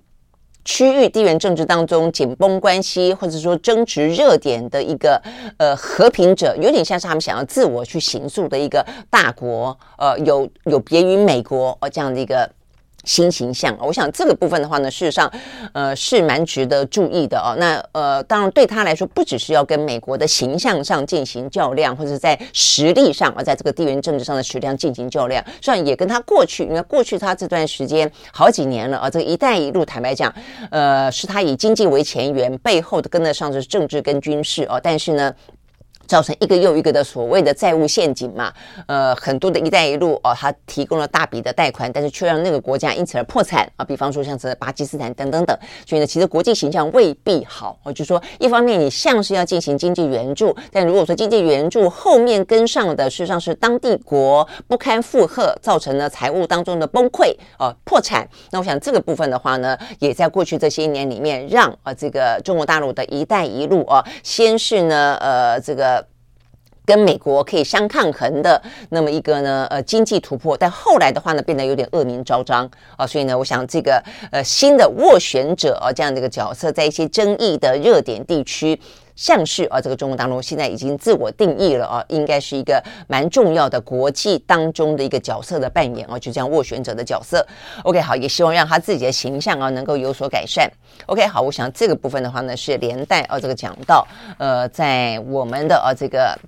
[0.65, 5.21] 区域地缘政治当中紧绷关系，或者说争执热点的一个
[5.59, 12.51] 呃和平者，有点像是他们想要自我去行塑的一个大国，呃，有有别于美国呃这样的一个。
[13.05, 15.31] 新形象，我想这个部分的话呢，事实上，
[15.73, 17.55] 呃，是蛮值得注意的哦。
[17.59, 30.35] 那呃，当然对他来说，不只是要跟美国的形象上进行较量，或者在实力上，而在这个地缘政治上的实力上进行较量，实际上也跟他过去，因为过去他这段时间好几年了啊，这个“一带一路”坦白讲，
[30.71, 35.35] 呃，是他以经济为前缘，背后的跟得上是政治跟军事哦，但是呢。
[36.07, 38.53] 造成一个又一个的所谓的债务陷阱嘛，
[38.87, 43.85] 呃，很多的一带一路哦，它提供了大笔的贷款，但是却让那个国家因此而破产啊。
[43.85, 47.79] 比方说像是巴基斯坦等等等，所以呢，其实国际形象未必好。
[47.83, 65.94] 我就说，一方面你像是要进行经济援助，但如果说经济援助后面跟上的事实上是当地国不堪负荷，造成了财务当中的崩溃啊破产，那我想这个部分的话呢，也在过去这些年里面让啊这个中国大陆的一带一路啊，先是呢呃这个。
[66.87, 78.79] 跟美国可以相抗衡的那么一个呢，呃，经济突破，但后来的话呢，变得有点恶名昭彰啊，所以呢，我想这个呃新的斡旋者啊这样的一个角色，在一些争议的热点地区，
[79.17, 87.47] 像是啊这个中国大陆现在已经自我定义了啊，应该是一个蛮重要的国际当中的一个角色的扮演啊，就这样斡旋者的角色。
[87.85, 90.71] OK，好，也希望让他自己的形象啊能够有所改善。
[91.07, 96.39] OK，好，我想这个部分的话呢，是连带啊这个讲到呃在我们的啊这个。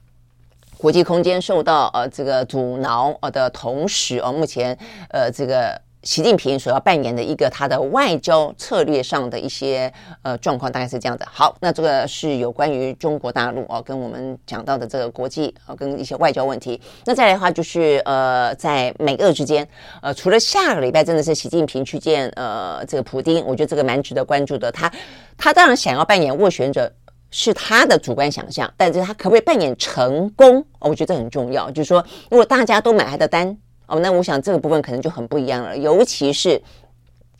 [0.78, 4.76] 国际空间受到呃这个阻挠呃的同时，呃目前
[5.10, 11.26] 呃这个习近平所要扮演的一个他的外交策略上的一些呃状况大概是这样的。
[11.32, 16.80] 好，那这个是有关于中国大陆哦、跟我们讲到的这个国际呃跟一些外交问题。
[17.06, 19.66] 那再来的话就是呃在美俄之间
[20.02, 24.70] 呃除了下个礼拜真的是习近平去见呃这个普丁，我觉得这个蛮值得关注的。
[24.70, 24.92] 他
[25.38, 26.92] 他当然想要扮演斡旋者。
[27.38, 30.56] 是他的主观想象，但是他可不可以扮演成功？
[30.78, 31.70] 哦，我觉得这很重要。
[31.70, 35.76] 就是说，如果大家都买他的单，哦，那我想这个部分可能就很不一样了。
[35.76, 36.58] 尤其是，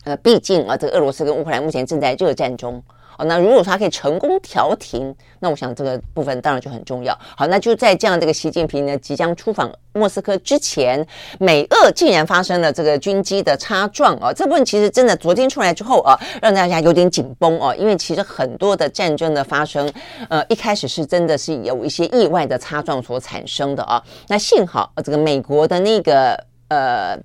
[0.03, 2.79] 呃，毕竟啊，这个俄罗斯跟乌克兰目前正在热战中。
[3.17, 7.17] 哦，那如果说他可以成功调停，那我想这个部分当然就很重要。
[7.35, 11.05] 好，那就在这样这个习近平呢即将出访莫斯科之前，
[11.39, 14.31] 美俄竟然发生了这个军机的擦撞啊！
[14.31, 19.91] 这部分其实真的昨天出来之后啊，让大家有点紧绷哦，因为其实很多的战争的发生，
[20.29, 24.01] 呃，一开始是真的是有一些意外的擦撞所产生的啊。
[24.27, 27.17] 那幸好这个美国的那个呃。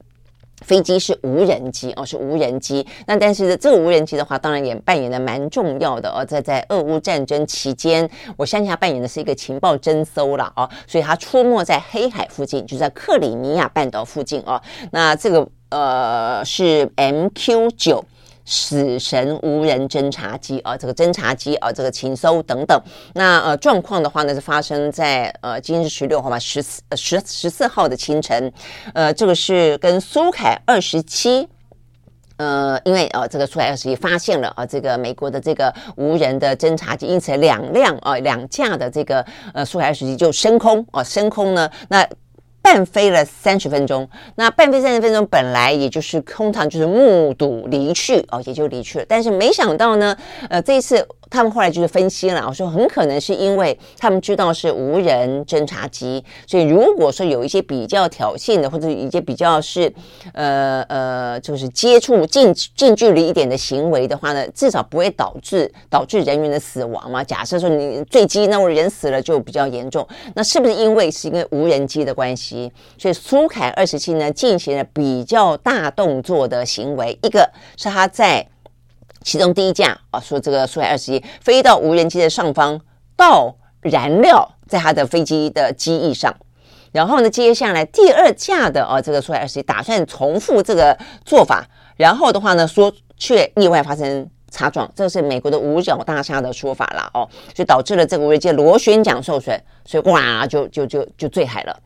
[0.65, 2.87] 飞机是无人机哦，是无人机。
[3.07, 6.25] 那但是这个无人机的话，当然也扮演的蛮重要的哦。
[6.25, 14.61] 在在俄乌战争期间，我相信他扮演的是一个情报侦搜了哦，所以他出没在黑海附近，就在克里米亚半岛附近哦。
[14.93, 18.05] 那这个呃是 MQ 九。
[18.45, 22.81] 死神无人侦察机啊，这个侦察机啊，这个情搜等等。
[23.15, 28.53] 那呃状况的话呢，是发生在呃今天是十六号嘛，十四十十四号的清晨。
[28.95, 31.49] 呃，这个是跟苏凯二十七，
[32.37, 39.25] 呃，因为呃这个苏凯二十七发现了啊、呃，这个美国的这个无人的侦察机，因此两辆啊两架的这个
[39.55, 42.07] 呃苏凯二十七就升空啊、呃，升空呢那。
[42.63, 49.05] 半飞了三十分钟，那半飞三十分钟本来也就是空场，就是目睹离去哦，也就离去了。
[49.09, 50.17] 但是没想到呢，
[50.49, 51.07] 呃，这一次。
[51.33, 59.91] 他们后来就是分析了，我说很可能是因为他们知道是无人侦察机，所以如果说有一些比较挑衅的，或者一些比较是
[60.35, 67.25] 呃呃，就是接触近近距离一点的行为的话呢，至少不会导致导致人员的死亡嘛。
[67.25, 70.07] 假设说你坠机，那我人死了就比较严重。
[70.35, 72.52] 那是不是因为是因为无人机的关系，
[72.99, 77.19] 所以苏凯二十七呢进行了比较大动作的行为？
[77.23, 78.47] 一个是他在。
[79.25, 82.81] 其中第一架啊，说这个苏凯二十一飞到无人机的上方，
[83.17, 86.35] 倒燃料在他的飞机的机翼上，
[86.91, 91.65] 然后呢，接下来第二架的啊，这个苏凯二十一打算重复这个做法，
[91.97, 97.23] 然后的话呢，说却意外发生擦撞，这是美国的五角大厦的说法了哦，
[97.55, 101.79] 所以导致了这个无人机螺旋桨受损，所以哇，就就就就坠海了。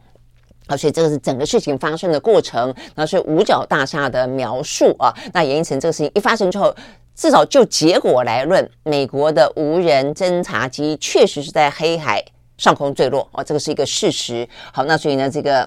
[0.67, 6.75] 啊，所以这个是整个事情发生的过程，那是五角大厦的描述啊，那也因此这个事情一发生之后。
[7.19, 12.23] 至少就结果来论，美国的无人侦察机确实是在黑海
[12.59, 14.47] 上空坠落哦，这个是一个事实。
[14.71, 15.67] 好，那所以呢，这个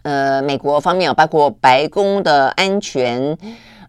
[0.00, 3.36] 呃，美国方面啊，包括白宫的安全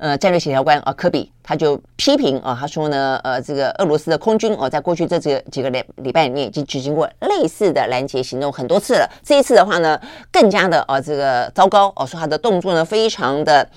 [0.03, 9.97] 呃战略协调官啊，科比他就批评啊，他说呢，呃，这个俄罗斯的空军哦，在过去这几个几个礼礼拜里面已经执行过类似的拦截行动很多次了，这一次的话呢，
[10.29, 13.67] 更加的啊，这个糟糕哦，说他的动作呢非常的。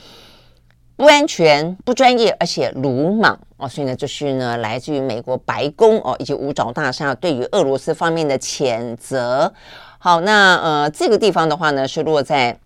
[0.99, 3.69] 不安全、不专业，而且鲁莽哦。
[3.69, 9.53] 所以呢，这是呢来自于美国白宫哦以及五角大厦对于俄罗斯方面的谴责。
[9.99, 12.59] 好，那呃这个地方的话呢是落在。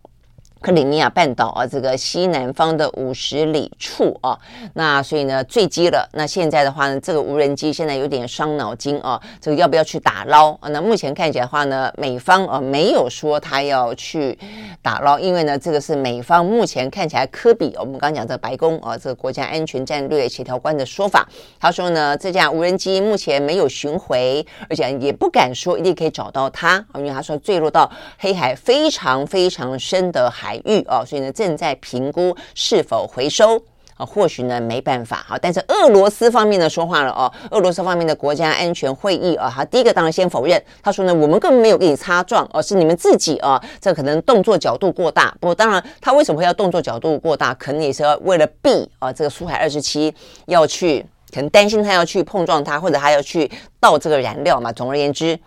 [0.62, 4.38] 克里米亚半岛啊，这个西南方的五十里处啊，
[4.74, 6.06] 那所以呢坠机了。
[6.12, 10.68] 那现在的话呢，这个无人机现在有点伤脑筋啊，这个要不要去打捞啊？
[10.68, 14.38] 那目前看起来的话呢，美方啊没有说他要去
[14.82, 21.26] 打捞，因为呢这个是美方目前看起来科比，我们刚讲这白宫啊，这个国家安全战略协调官的说法，
[21.58, 30.49] 他说呢这架无人机目前没有寻回，而且也不敢说一定可以找到它，因为他说坠落到黑海非常非常深的海。
[30.50, 33.56] 海域哦，所以呢正在评估是否回收
[33.96, 35.38] 啊，或许呢没办法哈。
[35.40, 45.32] 但是俄罗斯方面呢说话了哦，俄罗斯方面的国家安全会议啊，他第一个当然先否认，他说呢我们根本没有给你擦撞，而是你们自己啊，这可能动作角度过大。
[45.38, 50.12] 不过当然他为什么会要动作角度过大，可能也是要为了避啊这个苏海二十七
[50.46, 54.72] 要去，可能担心他要去碰撞它，或者他要去倒这个燃料嘛。
[54.72, 55.38] 总而言之，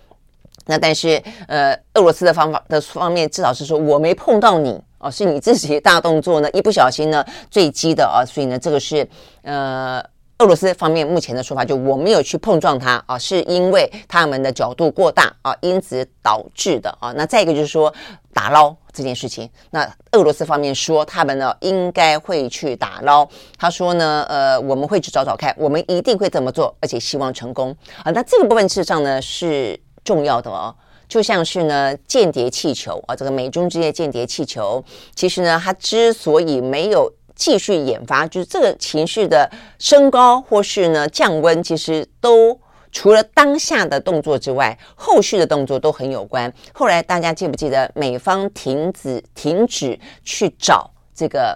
[0.67, 4.79] 那但是呃俄罗斯的方法的方面至少是说我没碰到你。
[5.03, 9.05] 哦，是你自己大动作呢，一不小心呢坠机的啊，所以呢，这个是
[9.41, 10.01] 呃
[10.39, 17.11] 俄罗斯方面目前的说法，就我没有去碰撞它啊，是因为他们的角度过大啊，因此导致的啊。
[17.17, 17.93] 那再一个就是说
[18.33, 28.11] 打捞这件事情，那俄罗斯方面说他们呢应该会去打捞，他说呢，呃，我们会去找找看，我们一定会这么做，而且希望成功啊。
[28.11, 30.73] 那这个部分事实上呢是重要的哦。
[31.13, 39.47] 就像是呢，间谍气球啊，这个美中之间的间谍气球，其实呢，它之所以没有继续研发，就是这个情绪的
[39.77, 42.59] 升高或是呢降温，其实都
[42.91, 46.51] 除了当下的动作之外，后续的动作都很有关。
[46.73, 51.55] 后来大家记不记得美方停止停止去找这个？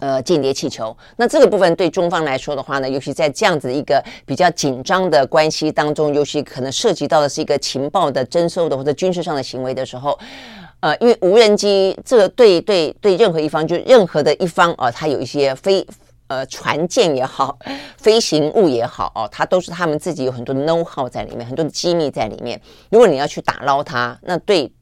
[0.00, 10.18] 呃，间谍气球，那这个部分对中方来说的话呢，尤其在这样子一个比较紧张的关系当中，尤其可能涉及到的是一个情报的征收的或者军事上的行为的时候，
[10.80, 15.86] 呃，因为无人机这个对对对任何一方，就任何的一方啊，它有一些飞
[16.26, 17.56] 呃船舰也好，
[17.96, 22.60] 飞行物也好哦，它都是他们自己有很多的 know how 在里面，很多的机密在里面。
[22.90, 24.72] 如果你要去打捞它，那对。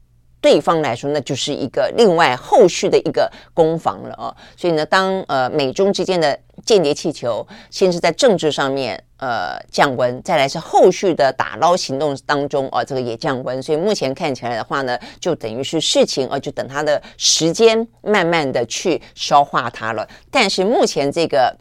[0.43, 4.35] 对方来说，那就是一个另外后续的一个攻防了哦。
[4.57, 13.63] 所以呢，当呃美中之间的间谍气球先是在政治上面呃降温，再来是后续的打捞行动当中哦，这个也降温。
[13.63, 20.05] 所以目前看起来的话呢，就等于是事情哦，就等它的时间慢慢的去消化它了。
[20.29, 21.55] 但是目前这个。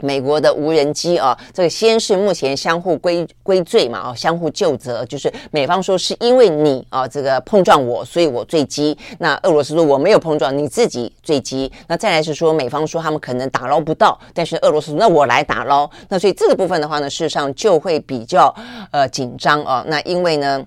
[0.00, 8.96] 美国的无人机啊，这个先是目前相互归归罪嘛，啊，相互救责，就是美方说是因为你啊这个碰撞我，所以我坠机。
[9.18, 11.70] 那俄罗斯说我没有碰撞，你自己坠机。
[11.86, 15.88] 那再来是说美方说他们可能打捞不到，但是俄罗斯说那我来打捞。
[16.08, 18.54] 那所以这个部分的话呢，事实上就会比较
[18.90, 19.84] 呃紧张啊。
[19.88, 20.62] 那因为呢，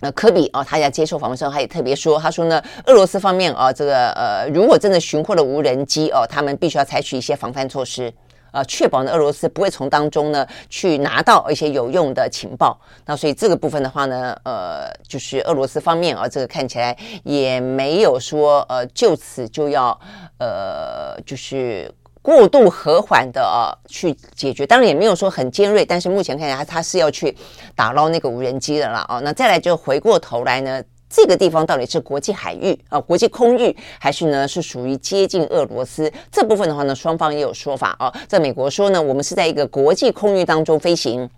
[0.00, 8.12] 那科比啊，他在接受访问时候，他也特别说，他说呢，俄罗斯方面啊，这个呃，如果真的寻获了无人机哦，他们必须要采取一些防范措施。
[8.52, 12.78] 呃，确保呢，俄罗斯不会从当中呢去拿到一些有用的情报。
[13.06, 19.98] 那所以这个部分的话呢，呃，就是俄罗斯方面啊，这个看起来也没有说呃就此就要
[20.38, 24.66] 呃就是过度和缓的啊去解决。
[24.66, 27.36] 当然也没有说很尖锐，但是目前看起来他是要去
[27.74, 29.18] 打捞那个无人机的了啊。
[29.20, 30.82] 那再来就回过头来呢。
[31.14, 36.94] 这个地方到底是国际海域啊，国际空域，还是呢是属于接近俄罗斯这部分的话呢？
[36.94, 38.10] 双方也有说法啊。
[38.26, 41.28] 在美国说呢，我们是在一个国际空域当中飞行，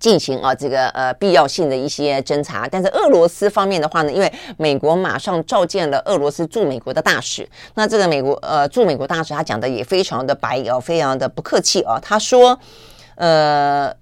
[0.00, 2.66] 进行啊这个呃必要性的一些侦查。
[2.66, 12.00] 但是俄罗斯方面的话呢，因为美国马上召见了俄罗斯驻美国的大使，那这个美国呃驻美国大使他讲的也非常的白哦，非常的不客气啊。
[12.02, 12.58] 他说，
[13.14, 13.94] 呃。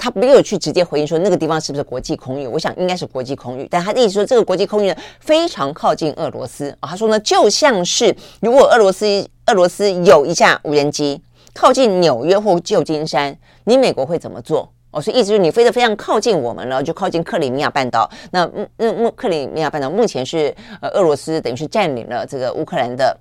[0.00, 6.88] 他没有去直接回应说那个地方是不是国际空域，我想应该是国际空域，但他的意思说这个国际空域呢非常靠近俄罗斯啊。
[6.88, 11.20] 他说呢，就像是如果俄罗斯俄罗斯有一架无人机
[11.52, 14.72] 靠近纽约或旧金山，你美国会怎么做？
[14.92, 18.10] 哦，所以意思就是你飞得非常靠近我们了，就靠近克里米亚半岛。
[18.32, 23.16] 那目那目克里米亚半岛目前是呃俄罗斯等于是占领了这个乌克兰的。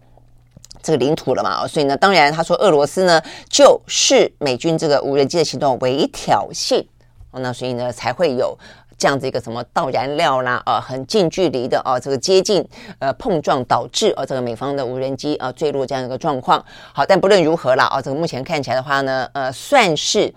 [0.82, 6.84] 这个领土了嘛，所以呢，当然他说俄罗斯呢就是美军这个无人机的行动为挑衅
[7.32, 8.58] 哦，那所以呢才会有
[8.98, 12.66] 这样子一个什么倒燃料啦，啊，很近距离的啊，这个接近
[13.00, 16.64] 呃碰撞导致啊这个美方的无人机啊坠落这样一个状况。
[16.94, 20.34] 好，但不论如何啦，啊，这个目前看起来的话呢，呃，算是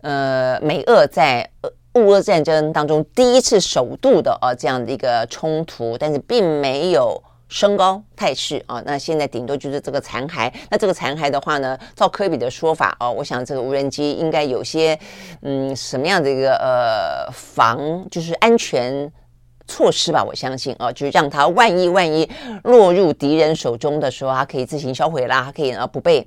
[0.00, 1.48] 呃美俄在
[1.94, 7.22] 乌俄战争当中第一次首度的啊这样的一个冲突，但是并没有。
[7.52, 10.50] 升高态势啊，那现在顶多就是这个残骸。
[10.70, 14.98] 那这个残骸的话呢，照科比的说法哦，我想这个无人机应该有些
[15.42, 17.78] 嗯什么样的一个呃防
[18.10, 19.12] 就是安全
[19.66, 20.24] 措施吧？
[20.24, 22.26] 我相信啊，就是让它万一万一
[22.64, 26.26] 落入敌人手中的时候，它可以自行销毁啦，它可以啊不被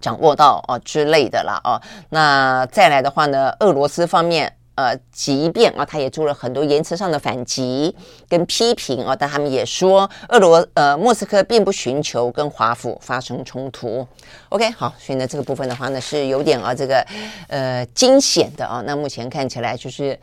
[0.00, 1.78] 掌握到啊之类的啦啊。
[2.08, 4.50] 那再来的话呢，俄罗斯方面。
[4.78, 7.92] 呃，即便啊，他也做了很多言辞上的反击
[8.28, 14.06] 跟批评啊，但他们也说，俄罗呃莫斯科并不寻求跟华府发生冲突。
[14.50, 17.04] OK，好，所以呢，这个部分的话呢，是有点啊这个
[17.48, 18.80] 呃惊险的啊。
[18.86, 20.16] 那目前看起来就是，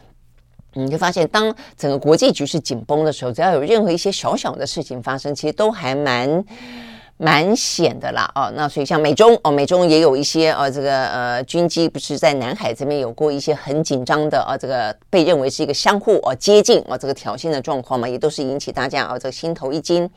[0.71, 6.45] 你就发现，当整个国际局势紧绷的时候，只要有任何一些小小的事情发生，其实都还蛮。
[7.17, 20.09] 蛮险的啦，哦，那所以像美中哦，美中也有一些呃、哦，这个呃军机不是在南海这边有过一些很紧张的啊、哦，这个被认为是一个相互哦接近哦这个挑衅的状况嘛，也都是引起大家、哦、这个心头一惊。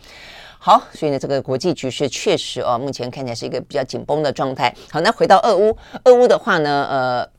[0.58, 4.74] 好，所以呢，这个国际局势确实哦，目前看起来是一个比较紧绷的状态。
[4.90, 7.37] 好，那回到俄乌，俄乌的话呢，呃。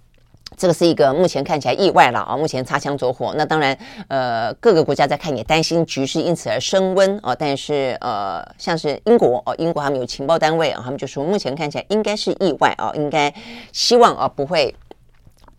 [0.60, 2.36] 这个是一个目前看起来意外了啊！
[2.36, 3.78] 目前擦枪走火，那当然，
[4.10, 7.34] 呃，各个国家在看也担心局势因此而升温啊。
[7.34, 13.34] 但是呃，像是英国哦，英国他们有情报单位啊，他们就说目前看起来应该是意外啊，应该
[13.72, 14.76] 希望啊不会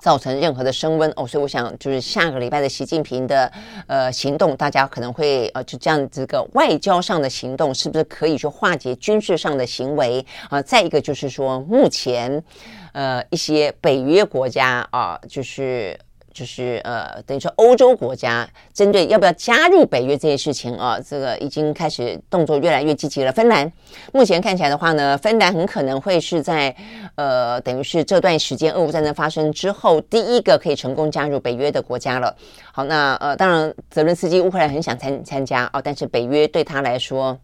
[0.01, 1.27] 造成任何的升温哦。
[1.27, 3.51] 所以我想，就是下个礼拜的习近平的
[3.87, 10.61] 呃行动，大家可能会呃就这样这个外交上的行动，是不是可以去化解军事上的行为啊？
[10.61, 12.45] 再一个就是说目前。
[12.93, 15.99] 呃，一些北约国家啊，就是
[16.32, 23.32] 就是呃，等于说欧洲国家针对要不要加入北约这些事情啊，这个已经开始动作越来越积极了。
[23.32, 23.70] 芬兰
[24.12, 26.74] 目前看起来的话呢，芬兰很可能会是在
[27.16, 32.34] 呃，等于是这段时间俄乌战争发生之后第一个可以成功加入北约的国家了。
[32.72, 37.36] 好，那呃，当然泽伦斯基乌克兰很想参参加哦，但是北约对他来说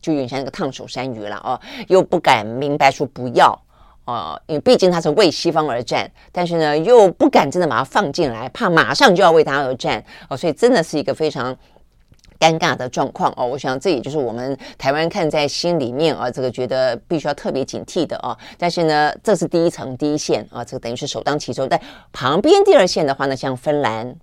[0.00, 3.61] 就有点像那个烫手山芋了哦，又不敢明白说不要。
[4.04, 11.56] 啊、因为毕竟他是为西方而战，但是呢，又不敢真的把他放进来，怕马上就要为他而战哦、所以真的是一个非常
[12.38, 13.46] 尴尬的状况哦。
[13.46, 21.68] 我想这也就是我们台湾看在心里面啊、这个觉得必须要特别警惕的啊、但是呢，这是第一层第一线啊、这个等于是首当其冲。
[21.68, 21.80] 但
[22.12, 24.16] 旁边第二线的话呢，像芬兰。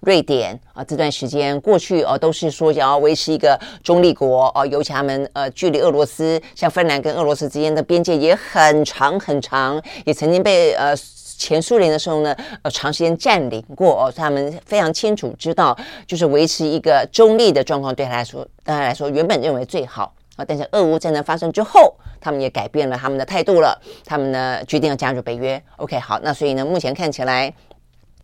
[0.00, 10.94] 瑞典啊，这段时间过去哦，都是说想要维持一个中立国哦，尤其他们呃，距离俄罗斯，像芬兰跟俄罗斯之间的边界也很长很长，也曾经被呃
[11.36, 15.76] 前苏联的时候呢，呃长时间占领过哦，他们非常清楚知道，
[16.06, 25.60] 就是维持一个中立的状况对他来说，对他来说原本认为最好啊，但是俄乌战争发生之后，他们也改变了他们的态度了，他们呢决定要加入北约。
[25.78, 27.52] OK，好，那所以呢，目前看起来。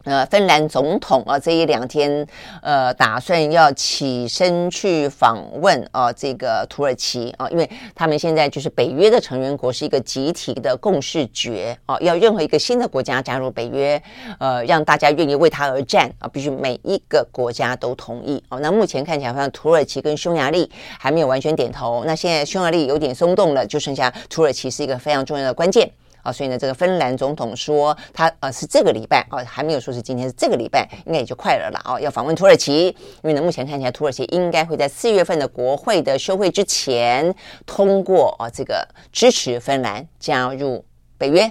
[0.04, 2.26] 呃，芬兰总统啊，这一两天，
[2.62, 14.00] 呃，打算要起身去访问啊，这个土耳其啊，因为他们现在就是北约的成员国，是一个集体的共识决啊，要任何一个新的国家加入北约，
[14.38, 18.58] 呃，让大家愿意为他而战啊，必须每一个国家都同意啊。
[18.58, 25.90] 那目前看起来，好像土耳其跟匈牙利还没有完全点头，那现在匈牙利有点松动了，就剩下土耳其是一个非常重要的关键。
[26.24, 31.80] 啊，所以呢，这个芬兰总统说他呃是这个礼拜啊，还没有说是今天，是这个礼拜，应该也就快了啦。
[31.84, 37.32] 哦，要访问土耳其，因为呢，目前看起来土耳其应该会在四月份的国会的休会之前
[37.64, 40.84] 通过啊，这个支持芬兰加入
[41.16, 41.48] 北约。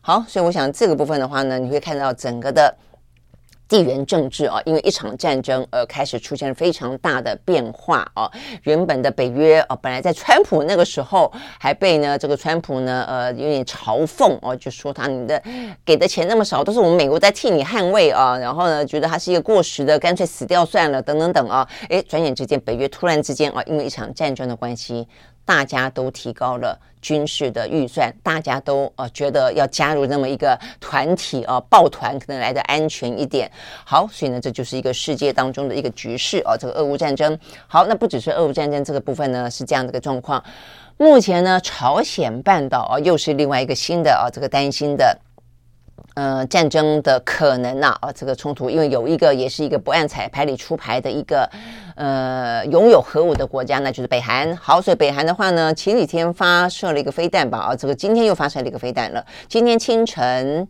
[0.00, 2.74] 好，所以我想这个部分的话呢，你会看到整个的。
[3.74, 8.30] 地缘政治啊，因为一场战争而开始出现了非常大的变化啊。
[8.62, 15.42] 原本的北约啊，本来在川普那个时候还被呢这个川普呢呃有点嘲讽哦，就说他你的
[15.84, 18.38] 给的钱那么少，都是我们美国在替你捍卫啊。
[18.38, 21.68] 然后呢，觉得他是一个过时的，干脆死掉算了，等等等啊。
[21.88, 25.08] 诶，转眼之间，北约突然之间啊，因为一场战争的关系。
[25.44, 33.50] 大家都提高了军事的预算，大家都呃觉得要加入那么一个团体啊，抱团可能来的安全一点。
[33.84, 37.38] 好，所以呢，这就是一个世界当中的一个局势啊，这个俄乌战争。
[37.66, 40.42] 好，那不只是俄乌战争这个部分呢，是这样的一个状况。
[40.96, 45.18] 目前呢，朝鲜半岛啊，又是另外一个新的啊，这个担心的。
[46.14, 51.50] 呃，战争的可能呐，啊，这个冲突，因为有一个也是一个不按彩排里出牌的一个，
[51.96, 54.56] 呃，拥有核武的国家，那就是北韩。
[54.56, 59.24] 好，所以北韩的话呢，前几天发射了一个飞弹吧，啊，这个今天又发射了一个飞弹了。
[59.48, 60.68] 今天清晨，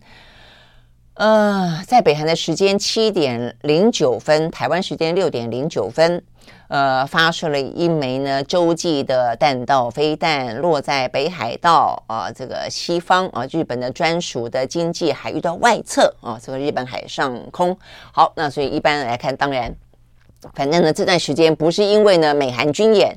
[1.15, 6.23] 呃，在北韩的时间七点零九分，台湾时间六点零九分。
[6.69, 17.77] 呃，发射了一枚呢洲际的弹道飞弹，落在北海道啊，这个西方啊，日本的专属的经济海域的外侧啊，这个日本海上空。
[18.11, 19.73] 好，那所以一般来看，当然，
[20.55, 23.17] 反正呢这段时间不是因为呢美韩军演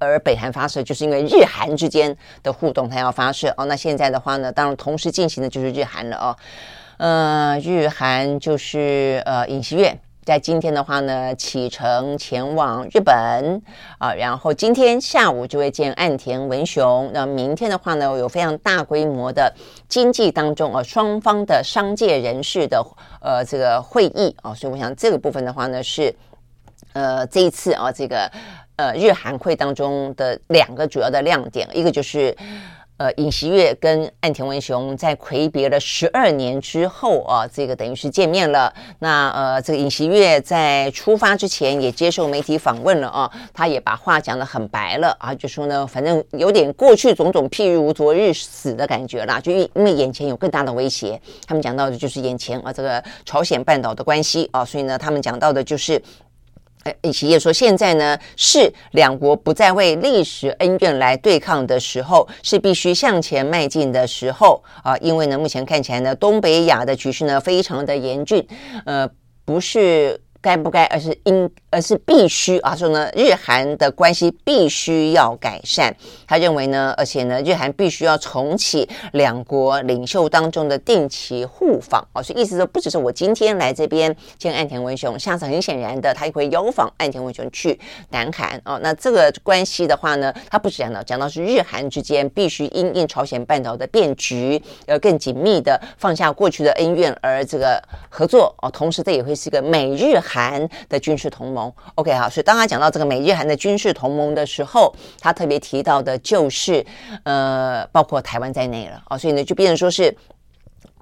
[0.00, 3.66] 而北韩发射就是因为日韩之间的互动，它要发射哦。
[3.66, 6.36] 那现在的话呢，当然同时进行的就是日韩了哦。
[6.96, 9.96] 呃，日韩就是呃尹锡悦。
[10.22, 13.60] 在今天的话呢，启程前往日本
[13.98, 17.10] 啊，然后今天下午就会见岸田文雄。
[17.12, 19.52] 那明天的话呢，有非常大规模的
[19.88, 22.86] 经济当中啊，双方的商界人士的
[23.20, 26.14] 呃这个会议啊，所以我想这个部分的话呢，是
[26.92, 28.30] 呃这一次啊这个
[28.80, 32.34] 呃日韩会当中的两个主要的亮点，一个就是。
[33.00, 38.70] 呃，尹锡悦跟岸田文雄在魁别了十二年之后啊，这个等于是见面了。
[38.98, 56.02] 那呃，这个尹锡悦在出发之前也接受媒体访问了啊，他也把话讲得很白了啊，就说呢，反正有点过去种种譬如昨日死的感觉啦，就因为眼前有更大的威胁，他们讲到的就是眼前啊这个朝鲜半岛的关系啊，所以呢，他们讲到的就是。
[56.84, 64.96] 呃，企业说，现在呢是两国不再为历史恩怨来对抗的时候，是必须向前迈进的时候啊！
[64.98, 68.46] 因为呢，目前看起来呢，东北亚的局势呢非常的严峻，
[68.84, 69.08] 呃，
[69.44, 70.20] 不是。
[70.42, 72.74] 该不该，而是应，而是必须啊！
[72.74, 75.94] 说呢，日韩的关系必须要改善。
[76.26, 82.22] 他认为呢，而且呢，日韩必须要重启两国领袖当中的定期互访啊。
[82.22, 87.78] 所以意思说，不只是我今天来这边见岸田文雄，下次很显然的，他也会邀访岸田文雄去
[88.08, 88.78] 南韩啊。
[88.82, 97.78] 那这个关系的话呢，他不是讲到讲到是日韩之间必须因应朝鲜半岛的变局，呃，更紧密的放下过去的恩怨而这个
[98.08, 98.70] 合作啊。
[98.70, 100.18] 同时，这也会是一个美日。
[100.32, 106.86] 韩的军事同盟，OK 好，所以当他讲到这个美日韩的军事同盟的时候，他特别提到的就是
[107.24, 110.16] 呃，包括台湾在内了啊，所以呢，就变成说是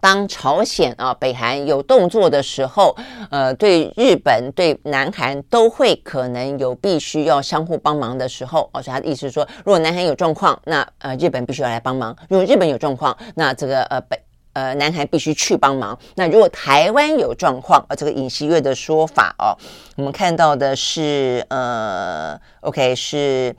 [0.00, 2.96] 当朝鲜啊、北韩有动作的时候，
[3.30, 14.18] 呃，对日本、对南韩都会可能有必须要相互帮忙的时候哦，所以他的意思是说，如果南韩有状况，那呃，日本必须要来帮忙；如果日本有状况，那这个呃北。
[14.58, 15.96] 呃，南韩必须去帮忙。
[16.16, 19.54] 那如果台湾有状况，呃，这个尹锡悦的说法哦，
[19.96, 23.54] 我们看到的是呃，OK，是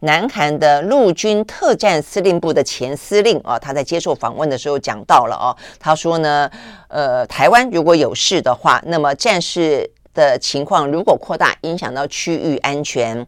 [0.00, 6.50] 南韩的陆军特战司令部的前司令啊，他在接受访问的时候讲到了哦，他说呢，
[6.88, 13.24] 呃，台湾如果有事的话，那么战事的情况如果扩大，影响到区域安全，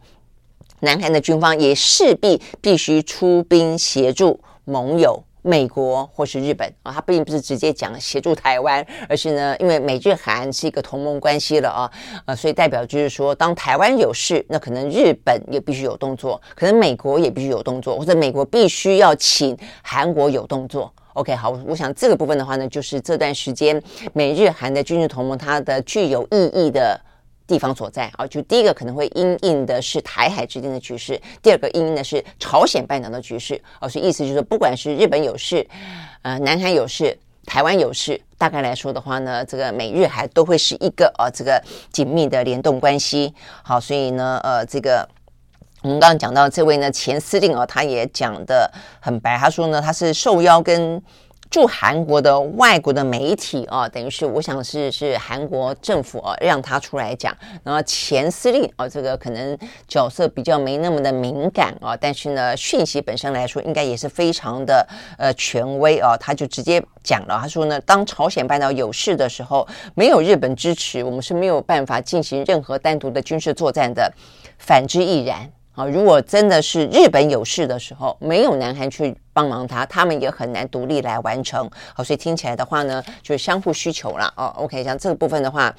[0.80, 5.22] 南韩的军方也势必必须出兵协助盟友。
[5.42, 11.90] 美国或是日本啊，他并不是直接讲协助台湾，而是呢，因为美日韩是一个同盟关系了啊，
[12.26, 20.92] 呃，所以代表就是说，当台湾有事，那可能日本也必须有动作，可能美国也必须有动作，或者美国必须要请韩国有动作。
[21.14, 23.82] OK，好，我想这个部分的话呢，就是这段时间
[24.12, 27.00] 美日韩的军事同盟它的具有意义的。
[27.46, 35.66] 地方所在啊，就第一个可能会因应的是台海之间的局势，第二个因应的是朝鲜半岛的局势啊，所以意思就是说，不管是日本有事，
[36.22, 41.62] 呃，南韩有事，台湾有事，大概来说的话呢，这个美日韩都会是一个啊，这个
[41.92, 43.34] 紧密的联动关系。
[43.62, 45.08] 好，所以呢，呃，这个
[45.82, 48.70] 我们刚刚讲到这位呢前司令啊，他也讲的
[49.00, 51.02] 很白，他说呢，他是受邀跟。
[51.52, 64.88] 驻韩国的外国的媒体啊，等于是我想是是韩国政府啊让他出来讲，然后前司令啊这个可能角色比较没那么的敏感啊，但是呢讯息本身来说应该也是非常的
[65.18, 74.10] 呃权威啊，他就直接讲了，他说呢，当朝鲜半岛有事的时候，没有日本支持，我们是没有办法进行任何单独的军事作战的，
[74.56, 75.52] 反之亦然。
[75.74, 81.68] 啊，如果真的是日本有事的时候，没有南韩去帮忙他，他们也很难独立来完成。
[81.94, 84.32] 好，所以听起来的话呢，就是相互需求了。
[84.36, 85.74] 哦，OK，像这个部分的话，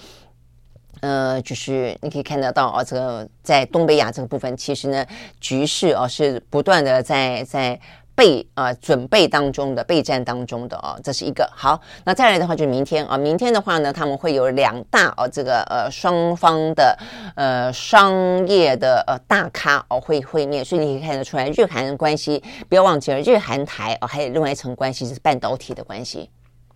[1.01, 5.05] 呃，就是你可以看得到啊，这个在东北亚这个部分，其实呢，
[5.39, 7.79] 局势啊是不断的在在。
[8.15, 11.79] 备、呃，准备当中的备战当中的哦，这是一个好。
[12.05, 16.97] 那再来的话就是明天啊，明天的话呢，他们会有两大哦，这个呃双方的
[17.35, 18.13] 呃商
[18.47, 22.43] 业的呃大咖哦会会面，所以你可以看得出来日韩关系。
[22.69, 26.29] 不要忘记了，日韩台哦还有另外一层关系是半导体的关系。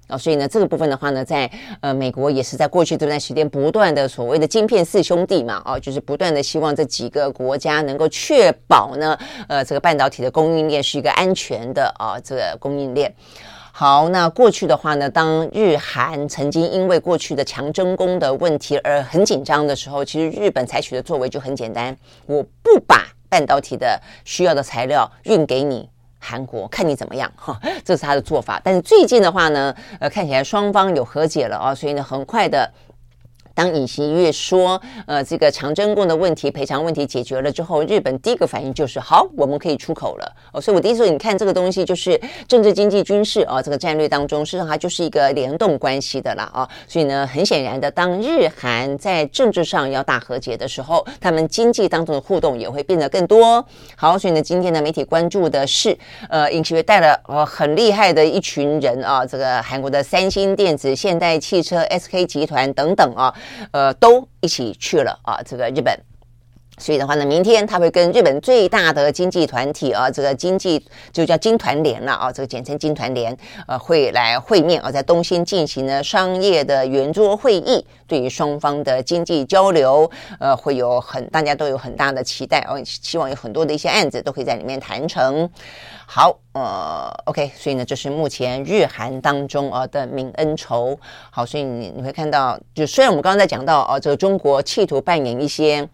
[0.07, 1.49] 啊、所以呢，这个部分的话呢，在
[1.81, 13.13] 呃美国也是在过去这段时间不断的所谓的晶片四兄弟嘛，哦，就是不断的希望这几个国家能够确保呢，呃，这个半导体的供应链是一个安全的啊、这个供应链。
[13.73, 21.95] 好，那过去的话呢，当日韩曾经因为过去的强征工的问题而很紧张的时候，其实日本采取的作为就很简单，
[22.25, 25.87] 我不把半导体的需要的材料运给你。
[26.19, 28.59] 韩国看你怎么样哈，这是他的做法。
[28.63, 32.69] 但是最近的话呢，呃，看起来双方有和解了啊，所以呢，很快的
[33.57, 40.35] 当尹锡悦说，呃，这个长征共的问题赔偿问题解决了之后，日本第一个反应就是好，我们可以出口了。
[40.53, 46.69] 哦，所以我第一次说，你看这个东西就是政治、经济、军事啊，这个战略当中，事实上它就是一个联动关系的啦啊。
[46.87, 53.65] 所以呢，很显然的，当日韩在政治上要大和解的时候，他们经济当中的互动也会变得更多。
[53.95, 55.97] 好，所以呢，今天的媒体关注的是，
[56.29, 63.33] 呃，尹锡悦带了呃很厉害的一群人啊，这个韩国的三星电子、现代汽车、SK 集团等等啊。
[63.71, 65.99] 呃，都一起去了啊，这个日本，
[66.79, 73.35] 所以的话呢，明天他会跟日本最大的经济团体啊，这个经济就叫经团联了啊，这个简称经团联，
[73.67, 80.09] 呃，会来会面啊，在东京进行呢商业的圆桌会议，对于双方的经济交流，
[80.39, 85.49] 呃，会有很大家都有很大的期待哦，希望有很多的一些案子都可以在里面谈成。
[86.05, 90.97] 好，呃，OK，所以呢，这是目前日韩当中啊的泯恩仇。
[91.31, 95.87] 好，所以你你会看到，就虽然我们刚刚在讲到啊，这个中国企图扮演一些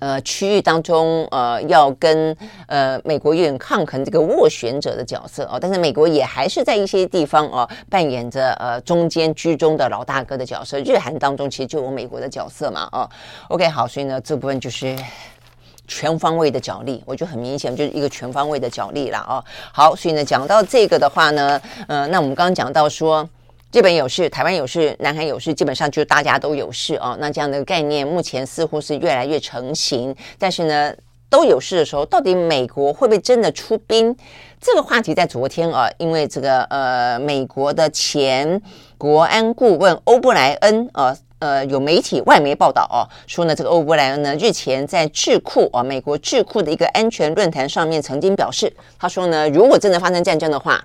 [0.00, 2.36] 呃区域当中呃要跟
[2.66, 10.80] 呃美国有点抗衡这个斡旋者的角色哦，但是美国也还是在一些地方哦扮演着呃中间居中的老大哥的角色。
[10.80, 13.08] 日韩当中其实就有美国的角色嘛哦。
[13.48, 14.96] OK，好，所以呢这部分就是。
[15.92, 19.42] 全方位的角力，我觉得很明显就是一个全方位的角力了哦。
[19.72, 23.28] 好，所以呢，讲到这个的话呢，呃，那我们刚刚讲到说，
[23.72, 27.16] 日本有事，台湾有事，南韩有事，基本上就大家都有事哦。
[27.20, 30.12] 那这样的概念目前似乎是越来越成型。
[30.38, 30.92] 但是呢，
[31.28, 34.16] 都有事的时候，到底美国会不会真的出兵？
[34.60, 38.60] 这个话题在昨天啊，因为这个呃，美国的前
[38.98, 41.16] 国安顾问欧布莱恩呃。
[41.40, 50.84] 呃，有媒体外媒报道哦，说呢，这个欧布莱恩呢日前在智库啊，美国智库的一个安全论坛上面曾经表示，他说呢，如果真的发生战争的话，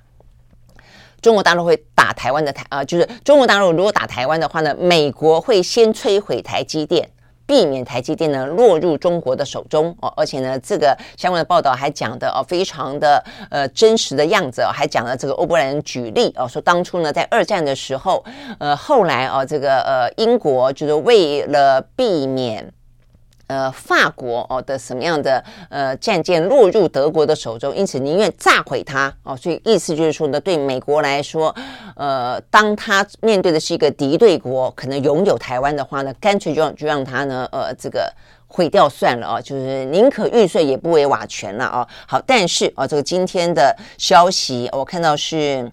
[1.26, 7.09] 中国大陆会打台湾的台啊，就是中国大陆如果打台湾的话呢，美国会先摧毁台积电。
[7.47, 18.23] 避免台积电呢落入中国的手中哦，而且呢，这个相关的报道还讲的哦，非常的呃真实的样子哦，还讲了这个欧布莱恩举例哦，说当初呢在二战的时候，
[18.59, 22.71] 呃，后来啊这个呃英国就是为了避免。
[23.48, 31.56] 呃，法国哦的什么样的呃战舰落入德国的手中，因此宁愿炸毁它哦，所以意思就是说呢，对美国来说，
[31.96, 38.12] 呃，当他面对的是一个敌对国，可能拥有台湾的话呢，干脆就让就让他呢，呃，这个
[38.48, 41.88] 毁掉算了啊，就是宁可玉碎也不为瓦全了啊。
[42.08, 45.72] 好，但是啊，这个今天的消息我看到是。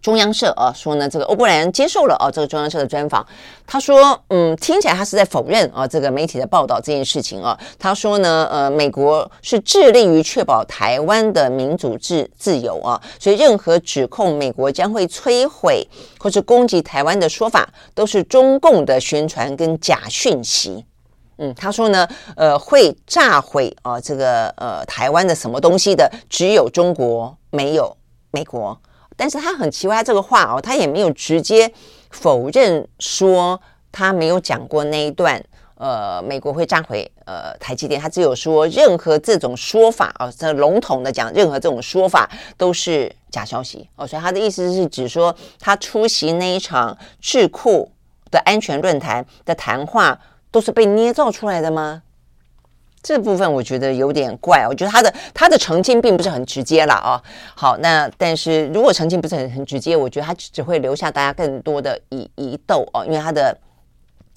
[0.00, 3.26] 中央社啊说呢，这个欧布莱恩接受了啊这个中央社的专访，
[3.66, 7.58] 他说，嗯，听起来他是在否认啊这个媒体的报道这件事情啊。
[7.78, 15.86] 他说呢，呃，美国是致力于确保台湾的民主自自由啊，所以任何指控美国将会摧毁
[16.18, 20.84] 或是攻击台湾的说法，都是中共的宣传跟假讯息。
[21.38, 27.96] 嗯，他说呢，呃，会炸毁啊这个呃台湾的什么东西的，只有中国，没有
[28.30, 28.76] 美国。
[29.18, 31.70] 但是他很奇怪，这个话哦，他也没有直接
[32.10, 33.60] 否认说
[33.90, 35.42] 他没有讲过那一段，
[35.74, 47.90] 呃，美国会炸毁呃台积电，他只有说任何这种说法啊，这笼统的讲，任何这种说法都是假消息哦，所以他的意思是指说他出席那一场智库
[48.30, 50.16] 的安全论坛的谈话
[50.52, 52.02] 都是被捏造出来的吗？
[53.02, 57.22] 这部分我觉得有点怪，我觉得他的他的澄清并不是很直接了啊。
[57.54, 63.56] 好，那但是如果澄清不是很很直接，我觉得他只会留下大家更多的疑疑窦哦，因为他的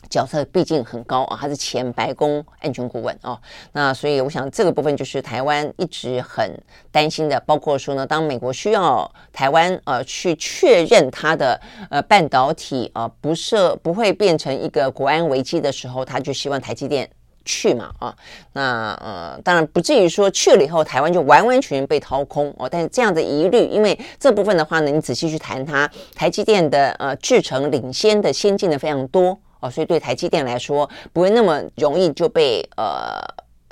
[0.10, 3.40] 角色毕竟很高啊，他是前白宫安全顾问哦。
[3.72, 6.52] 那所以我想这个部分就是台湾一直很
[6.92, 11.60] 担心的，包括说呢，当美国需要台湾呃去确认它的
[11.90, 17.10] 呃半导体啊、不设不会变成一个国安危机的时候，他就希望台积电。
[17.44, 18.16] 去嘛啊，
[18.54, 22.68] 那呃，当然不至于说去了以后台湾就完完全全被掏空哦。
[22.70, 33.20] 但是这样的疑虑，因为这部分的话呢，你仔细去谈它，台积电的呃制程领先的先进的非常多哦，所以对台积电来说不会那么容易就被呃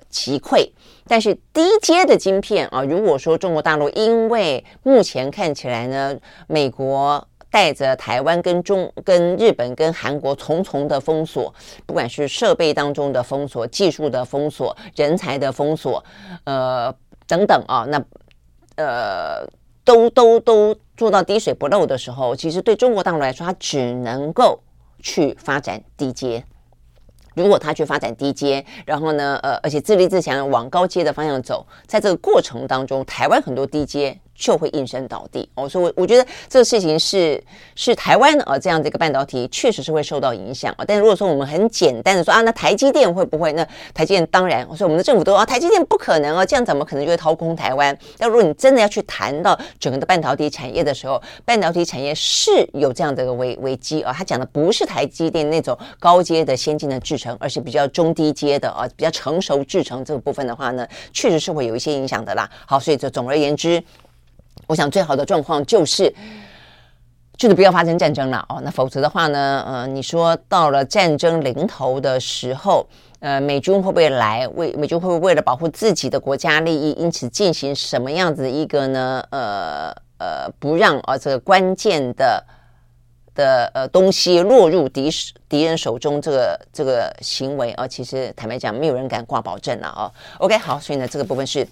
[0.10, 0.70] 击溃。
[1.08, 6.18] 但是低阶的晶片啊，如果说中国大陆因为目前看起来呢，
[6.48, 7.26] 美国。
[7.52, 11.54] 带着台湾跟中、跟日本、跟韩国重重的封锁，
[11.86, 16.04] 不管是设备当中的封锁、技术的封锁、人才的封锁，
[16.43, 16.93] 呃
[17.28, 18.04] 等等啊，那
[18.78, 19.47] 呃
[19.84, 24.60] 都都都做到滴水不漏的时候，其实对中国大陆来说，它只能够
[25.02, 26.43] 去发展低阶。
[27.36, 34.20] 如果他去发展低阶，然后呢，呃，而且自立自强往高阶的方向走，在这个过程当中，台湾很多低阶。
[34.40, 35.68] 就会应声倒地哦。
[35.68, 37.44] 所以，我我觉得这个事情是
[37.76, 40.86] 是台湾啊这样的一个半导体确实是会受到影响啊。
[40.88, 43.52] 但是如果说我们很简单的说啊，那台积电会不会？
[43.52, 47.98] 那台积电当然，所以我们的政府都说啊，台积电不可能啊，这样怎么可能就会掏空台湾？
[48.18, 54.14] 但如果你真的要去谈到整个的半导体产业的时候，半导体产业是有这样的一个危危机啊。
[54.14, 62.50] 他讲的不是台积电那种高阶的先进的制程，而是比较中低阶的啊，比较成熟制程这个部分的话呢，确实是会有一些影响的啦。
[62.66, 63.84] 好，所以就总而言之，
[64.68, 66.14] 我想最好的状况就是，
[67.38, 68.62] 就是不要发生战争了哦。
[68.64, 72.86] 那否则的话呢，呃，你说到了战争临头的时候，
[73.20, 74.47] 呃，美军会不会来？
[74.49, 79.24] 为美军会不会为了保护自己的国家利益，因此进行什么样子一个呢？
[79.32, 82.45] 呃呃，不让啊这个关键的
[83.34, 85.10] 的呃东西落入敌
[85.47, 90.12] 敌人手中，这个这个行为啊，其实坦白讲，没有人敢挂保证了啊。
[90.38, 91.68] OK，好，所以呢，这个部分是。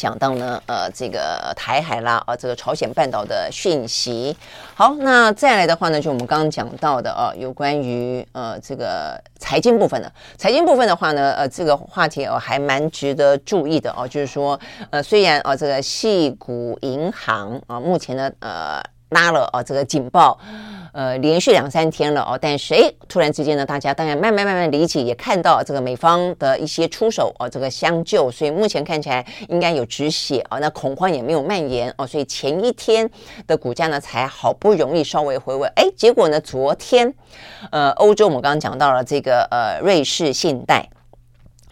[0.00, 4.34] 讲到呢，呃，这个台海啦，啊，这个朝鲜半岛的讯息。
[4.74, 10.10] 好，那再来的话呢，就我们刚刚讲到的啊，有关于呃这个财经部分的。
[10.38, 20.38] 财经部分的话呢，呃，这个话题哦，还蛮值得注意的哦，就是说，呃，虽然啊，这个细股银行啊，目前呢，呃，拉了啊这个警报。
[20.92, 33.08] 呃，连续两三天了哦，但是哎，突然之间呢，大家当然慢慢慢慢理解，也看到这个美方的一些出手哦，这个相救，所以目前看起来应该有止血啊，那恐慌也没有蔓延哦，所以前一天
[33.46, 37.14] 的股价呢才好不容易稍微回稳，哎，结果呢，昨天
[37.70, 40.88] 呃，欧洲我们刚刚讲到了这个呃，瑞士信贷，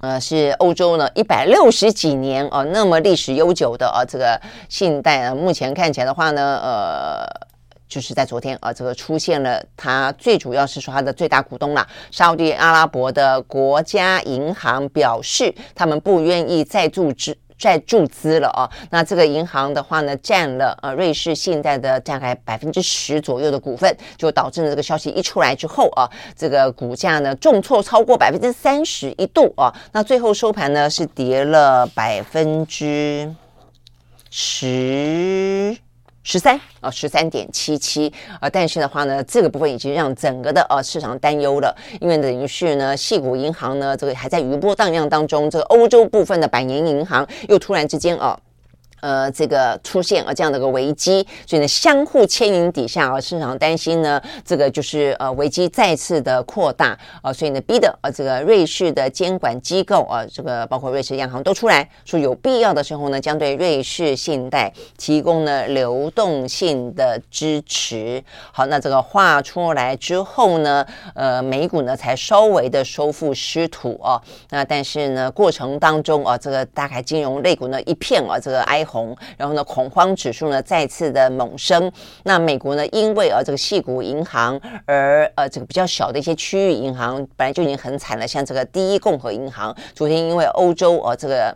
[0.00, 7.48] 呃，是欧洲呢一百六十几年哦，那么历史悠久的啊，这个信贷啊，目前看起来的话呢，呃。
[7.88, 18.68] 就是在昨天啊，这个出现了，它最主要是说它的最大股东啦，沙乌地阿拉伯的国家银行表示，他们不愿意再注资在注资了啊。
[18.90, 29.74] 那这个银行的话呢，占了呃瑞士信贷的大概百分之十左右的股份，就导致了这个消息一出来之后啊，这个股价呢重挫超过百分之三十一度啊。
[29.92, 33.34] 那最后收盘呢是跌了百分之
[34.30, 35.76] 十。
[36.30, 48.38] 十三啊，十三点七七啊，但是的话呢，这个部分已经让整个的呃市场担忧了，因为等于是呢，细股银行呢，这个还在余波荡漾当中，这个欧洲部分的百年银行又突然之间啊。
[49.00, 68.20] 呃，这个出现了这样的一个危机，所以呢，相互牵引底下啊，市场担心呢，这个就是呃危机再次的扩大啊、所以呢，逼得呃这个瑞士的监管机构啊、这个包括瑞士央行都出来说，有必要的时候呢，将对瑞士信贷提供呢流动性的支持。
[68.50, 70.84] 好，那这个话出来之后呢，
[71.14, 74.20] 呃，美股呢才稍微的收复失土啊，
[74.50, 78.84] 那但是呢，过程当中啊，这个大概金融类股呢一片啊，这个哀。
[78.88, 81.92] 红，然后呢，恐慌指数呢再次的猛升。
[82.24, 91.54] 那美国呢，因为呃这个细股银行而呃这个比较小的一些区域银行本来就已经很惨了，像这个第一共和银行，昨天因为欧洲呃这个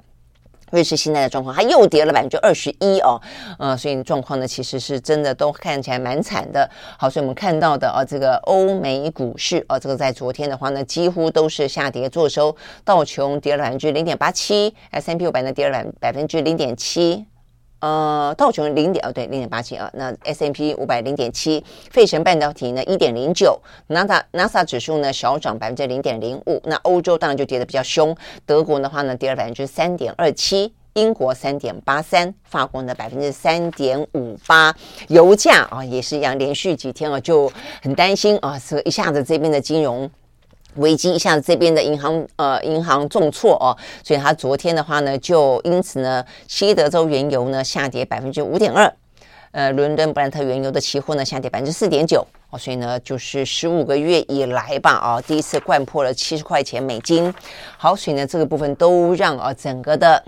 [0.73, 3.21] 瑞士现在的状况，它又跌了百分之二十一哦，
[3.59, 6.69] 呃，所以状况呢其实是真的都看起来蛮惨的。
[6.99, 17.27] 好，所以我们看到的啊这个欧美股市啊这个在昨天的话呢，几乎都是下跌做收，道琼跌了百分之零点八七，S M P 五百呢跌了百百分之零点七。
[17.83, 19.91] 呃，道琼零点哦，对，零点八七啊。
[19.95, 26.63] 那 S&P 五百零点七，费城半导体呢一点零九，NASA NASA 指数呢小涨百分之零点零五。
[26.65, 28.17] 那欧洲当然就跌的比较凶，
[28.47, 34.73] 德国的话呢跌了百分之三点二七，英国三点八三，法国呢百分之三点五八。
[35.09, 37.51] 油价啊也是一样，连续几天啊就
[37.83, 40.09] 很担心啊，这一下子这边的金融。
[40.77, 48.93] 危机一下子，这边的银行呃银行重挫哦，所以它昨天的话呢，就因此呢，西德州原油呢下跌百分之五点二，
[49.51, 57.33] 呃，伦敦布兰特原油的期货呢下跌百分之四点九哦，所以呢，就是十五个月以来吧啊、第一次灌破了七十块钱美金。
[57.77, 60.23] 好，所以呢，这个部分都让啊整个的。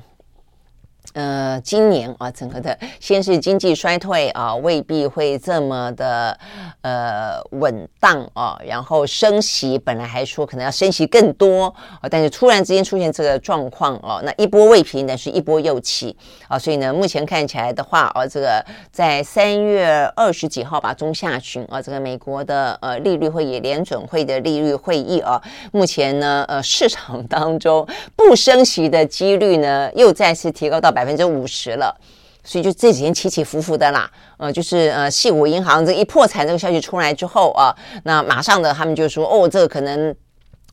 [1.15, 6.37] 呃，今年啊，整个的先是经济衰退啊，未必会这么的
[6.83, 8.59] 呃稳当啊。
[8.67, 16.17] 然后升息，本来还说可能要升息更多啊，但是突然之间出现这个状况哦，那一波未平，但是一波又起
[16.49, 16.59] 啊。
[16.59, 19.87] 所以呢，目前看起来的话啊，这个在三月
[20.17, 25.41] 二十几号吧，中下旬啊，这个美国的呃利率会议联准会的利率会议啊，
[25.71, 27.87] 目前呢呃市场当中
[28.17, 31.03] 不升息的几率呢又再次提高到百。
[31.05, 31.94] 百分之五十了，
[32.42, 40.14] 所以就这几天起起伏伏的啦，呃，就是呃，矽谷银行这一破产这个消息出来之后啊，那马上的他们就说，哦，这个可能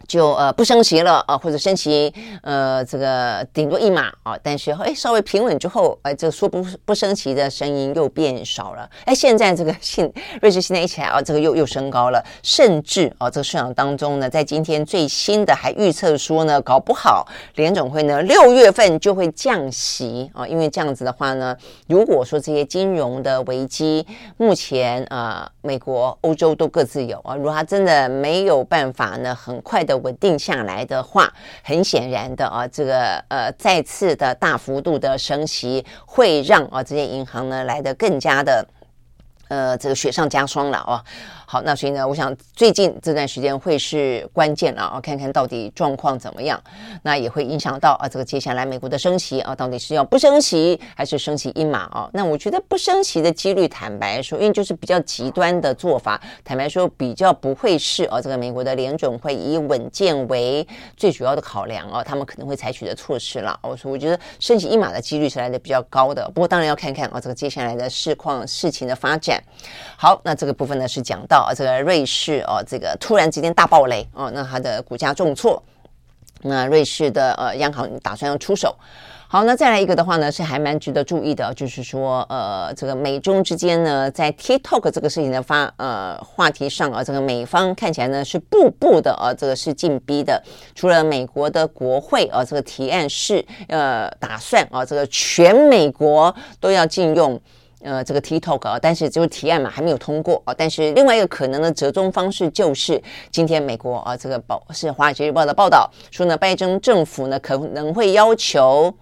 [0.07, 8.89] 就呃不升息了啊，或者升息呃这个顶多一码啊，但是哎稍微平稳之后，哎这个说不不升息的声音又变少了。
[9.05, 21.55] 哎，现在这个信瑞士信贷一起来啊，这个又又升高了，甚至啊这个市场当中呢，在今天最新的还预测说呢，搞不好联总会呢六月份就会降息啊，因为这样子的话呢，
[21.87, 24.05] 如果说这些金融的危机
[24.37, 29.90] 目前啊美国、欧洲都各自有啊，如果它真的没有办法呢，很快的。
[29.97, 31.31] 稳定下来的话，
[31.63, 38.65] 很显然的啊，这个呃再次的大幅度的升息，会让啊这些银行呢来得更加的
[39.49, 41.03] 呃这个雪上加霜了啊。
[41.51, 46.57] 好，那所以呢，我想最近这段时间会是关键了啊，看看到底状况怎么样，
[47.03, 52.09] 那也会影响到啊，这个接下来美国的升息啊，到底是要不升息还是升息一码啊？
[52.13, 63.59] 那我觉得不升息的几率，坦白说，因为就是比较极端的做法，坦白说比较不会是啊，这个美国的联准会以稳健为最主要的考量啊，他们可能会采取的措施了。
[63.61, 69.43] 我说，我觉得升息一码的几率是来的比较高的，不过当然要看看啊，这个接下来的市况事情的发展。
[69.97, 71.40] 好，那这个部分呢是讲到。
[71.41, 75.61] 啊，这个瑞士哦，这个突然之间大暴雷哦，那它的股价重挫，
[76.41, 78.75] 那瑞士的呃央行打算要出手。
[79.27, 90.43] 好，那再来一个的话呢，是还蛮值得注意的，就是说呃，这个美中之间呢，在 TikTok 这个事情的发呃话题上啊，这个美方看起来呢是步步的啊，这个是进逼的。
[90.75, 97.39] 除了美国的国会啊，这个提案是呃打算啊，这个全美国都要禁用。
[97.83, 100.53] 呃，这个 TikTok 啊，但是就是提案嘛，还没有通过啊。
[100.55, 103.01] 但是另外一个可能的折中方式就是，
[103.31, 108.93] 今天美国啊，这个报是《华尔街日报》的报道说呢，拜登政府呢可能会要求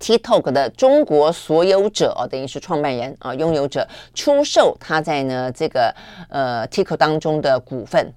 [0.00, 5.94] TikTok 的中国所有者啊，等于是创办人啊，拥有者出售他在呢这个
[6.28, 8.12] 呃 TikTok 当中的股份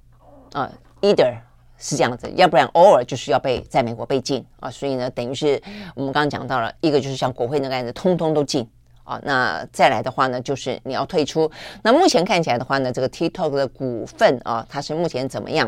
[0.54, 1.32] 啊，either
[1.78, 4.72] 是这样子，要不然偶尔就是要被在美国被禁啊。
[4.72, 5.62] 所以呢，等于是
[5.94, 8.68] 我们刚刚讲到了一个就是像国会那个案子，通通都禁。
[9.10, 11.50] 啊，那再来的话呢，就是你要退出。
[11.82, 15.68] 那目前看起来的话呢，这个 TikTok 的股份啊，它是目前怎么样？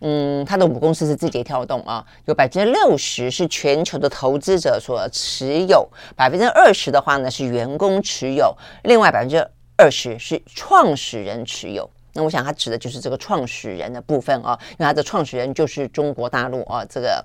[0.00, 5.86] 嗯，它的母公司是字节跳动啊，有百分之六十是全球的投资者所持有，
[6.16, 11.90] 百分之二十的话呢是员工持有，另外百分之二十是创始人持有。
[12.14, 17.22] 那我想它指的就是这个创始人的部分啊，因为它的创始人就是中国大陆啊，这个。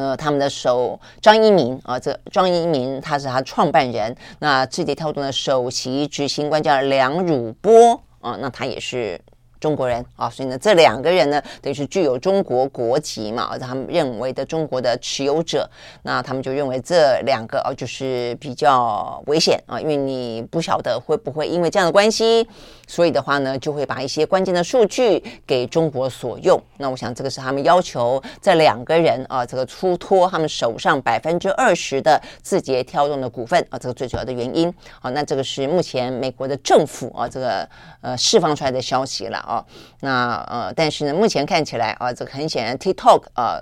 [0.00, 4.16] 呃，他们的首张一鸣啊，这张一鸣他是他创办人。
[4.38, 9.20] 那字节跳动的首席执行官叫梁汝波啊，那他也是。
[9.60, 15.68] 中国人啊，所以呢，这两个人呢，等于是具有中国国籍嘛，他们认为的中国的持有者，
[16.02, 22.48] 那他们就认为这两个啊，就是比较危险啊，因为你不晓得会不会因为这样的关系，
[22.86, 26.58] 所以的话呢，就会把一些关键的数据给中国所用。
[26.78, 34.72] 那我想这个是他们要求这两个人啊，这个出脱他们手上百分之二十的字节跳动的股份啊，这个最主要的原因。
[34.98, 37.68] 好，那这个是目前美国的政府啊，这个
[38.00, 39.38] 呃释放出来的消息了。
[39.50, 39.64] 哦，
[40.00, 43.60] 那呃，但是呢，目前看起来啊，这个很显然，TikTok 呃，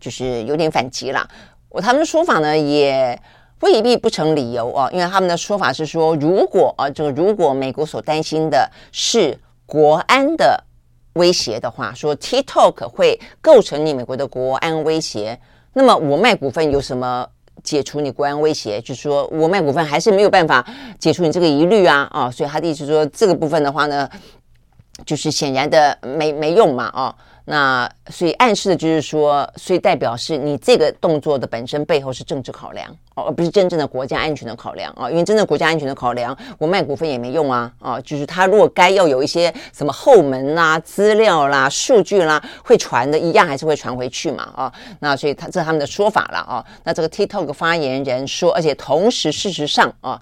[0.00, 1.28] 就是有点反击了。
[1.68, 3.20] 我他们的说法呢，也
[3.60, 10.64] 未必不成理由啊，因为他们的说法是说，如果啊，这个如果美国所担心的是国安的
[11.12, 15.38] 威胁的话，说 TikTok 会构成你美国的国安威胁，
[15.74, 17.28] 那么我卖股份有什么
[17.62, 18.80] 解除你国安威胁？
[18.80, 20.66] 就是说我卖股份还是没有办法
[20.98, 24.10] 解除你这个疑虑啊啊，所以他的意思说，这个部分的话呢。
[25.04, 50.20] 就是显然的没没用嘛，哦，那所以暗示的就是说，所以代表是你这个动作的本身背后是政治考量哦，而不是真正的国家安全的考量啊，哦，因为真正国家安全的考量，我卖股份也没用啊，哦，就是他如果该要有一些什么后门啦、资料啦、数据啦会传的，一样还是会传回去嘛，哦，那所以他这是他们的说法了，哦，那这个 TikTok 发言人说，而且同时事实上啊。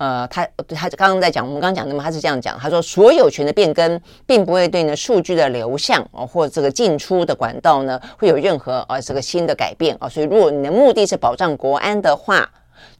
[0.00, 12.48] 呃，他他刚刚在讲，我们刚刚讲的嘛，他是这样讲，他说所有权的变更并不会对呢数据的流向哦，或这个进出的管道呢会有任何啊这个新的改变啊，所以如果你的目的是保障国安的话，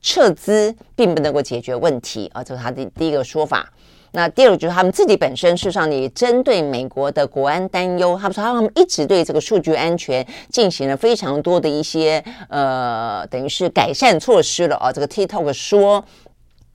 [0.02, 3.66] 撤资并不能够解决问题啊，这是他的第一个说法。
[4.12, 16.04] 那第二个就是他们自己本身事实上也针对美国的国安担忧，他们说他们一直对这个数据安全进行了非常多的一些呃等于是改善措施了啊，这个 TikTok 说。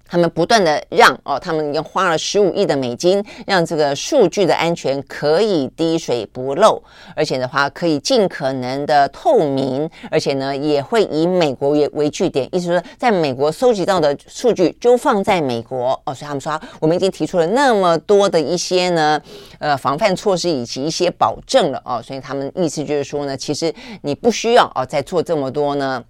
[0.07, 6.81] 他们不断的让哦，他们已经花了十五亿的美金，让这个数据的安全可以滴水不漏，
[7.15, 19.19] 而且的话可以尽可能的透明，而且呢也会以美国为为据点，意思说在美国收集到的数据就放在美国哦，所以他们说我们已经提出了那么多的一些呢
[19.59, 26.03] 呃防范措施以及一些保证了哦，所以他们意思就是说呢，其实你不需要哦再做这么多呢。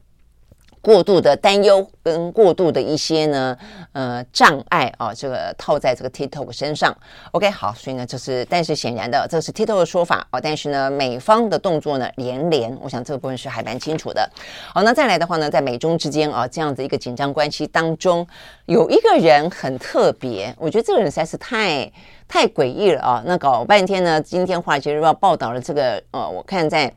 [0.86, 3.58] 过度的担忧跟过度的一些呢，
[3.92, 6.96] 呃，障碍啊，这个套在这个 TikTok 身上。
[7.32, 10.40] OK，好，所以呢，这是但是显然的，这是 TikTok 的说法哦。
[10.40, 14.30] 但是呢，美方的动作呢连连，我想这个部分是还蛮清楚的。
[14.72, 18.28] 好，那再来的话呢，在美中之间啊这样子一个紧张关系当中，
[18.68, 21.92] 有一个人很特别，我觉得这个人实在是太
[22.28, 23.24] 太诡异了啊。
[23.26, 26.94] 那搞半天呢，今天华尔街日报报道了这个，呃，我看在。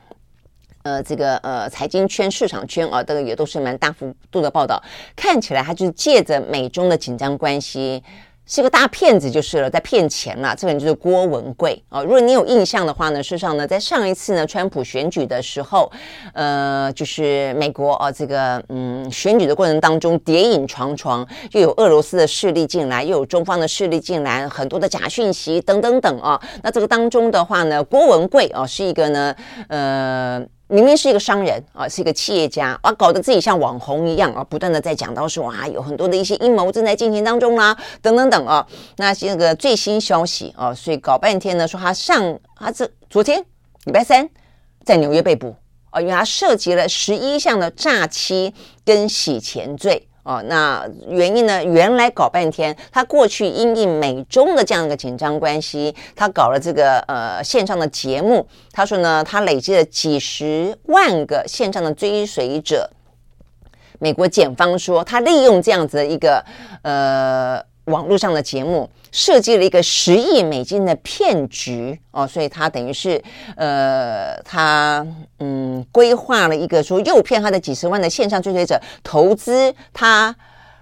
[0.88, 4.82] 呃，这个呃，财经圈、市场圈啊，这个也都是蛮大幅度的报道。
[5.14, 8.02] 看起来他就是借着美中的紧张关系，
[8.46, 10.56] 是个大骗子就是了，在骗钱了。
[10.56, 12.02] 这个人就是郭文贵啊。
[12.02, 15.92] 如果你有印象的话呢，事实上呢，在上一次呢，川普选举的时候，
[16.32, 26.40] 呃，就是美国啊，这个嗯，选举的过程当中，谍影重重，又有俄罗斯的势力进来，又有中方的势力进来，很多的假讯息等等等啊。
[26.62, 29.36] 那这个当中的话呢，郭文贵啊，是一个呢，
[29.68, 30.42] 呃。
[30.70, 38.66] 明明是一个商人啊，是一个企业家啊，搞得自己像网红一样啊，不断的在讲到说啊，有很多的一些阴谋正在进行当中啦，等等等啊。
[38.96, 43.42] 那这个最新消息啊，所以搞半天呢，说他上他这昨天
[43.84, 44.28] 礼拜三
[44.84, 45.54] 在纽约被捕
[45.90, 48.52] 啊，因为他涉及了十一项的诈欺
[48.84, 50.07] 跟洗钱罪。
[50.28, 51.64] 哦，那原因呢？
[51.64, 58.46] 原来搞半天，他过去因应美中的这样一个紧张关系，他搞了这个呃线上的节目。
[58.70, 62.90] 他说呢，他累积了几十万个线上的追随者。
[64.00, 66.44] 美国检方说，他利用这样子的一个
[66.82, 67.67] 呃。
[67.88, 71.98] 网络上的节目设计了一个十亿美金的骗局。
[72.10, 73.22] 哦，所以他等于是
[73.56, 75.06] 呃，他
[75.38, 80.34] 嗯规划了一个说诱骗他的几十万的线上追随者投资他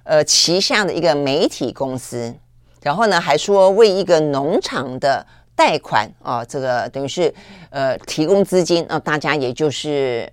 [0.04, 2.34] 呃旗下的一个媒体公司，
[2.82, 7.32] 然后呢还说为一个农场的贷款啊、哦，这个等于是
[7.70, 8.82] 呃提供资金。
[8.84, 10.30] 啊、哦，大家也就是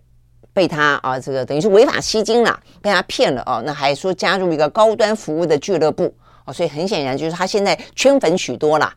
[0.53, 3.43] 被他啊这个等于是违法吸金了，被他骗了。
[3.45, 6.13] 哦，那还说加入一个高端服务的俱乐部。
[6.45, 8.93] 哦，所以很显然就是他现在圈粉许多啦。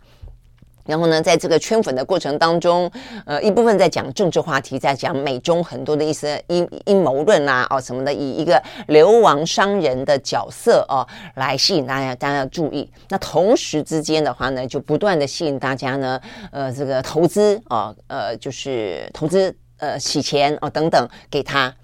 [0.84, 2.88] 然后呢，在这个圈粉的过程当中，
[3.24, 12.88] 呃，一部分在讲政治话题，在讲美中很多的一些阴阴谋论啦，哦什么的，以一个流亡商人的角色哦来吸引大家大家要注意。
[13.08, 16.20] 那同时之间的话呢，就不断的吸引大家呢，
[16.52, 21.74] 呃，这个投资哦，呃，就是投资呃洗钱哦等等给他。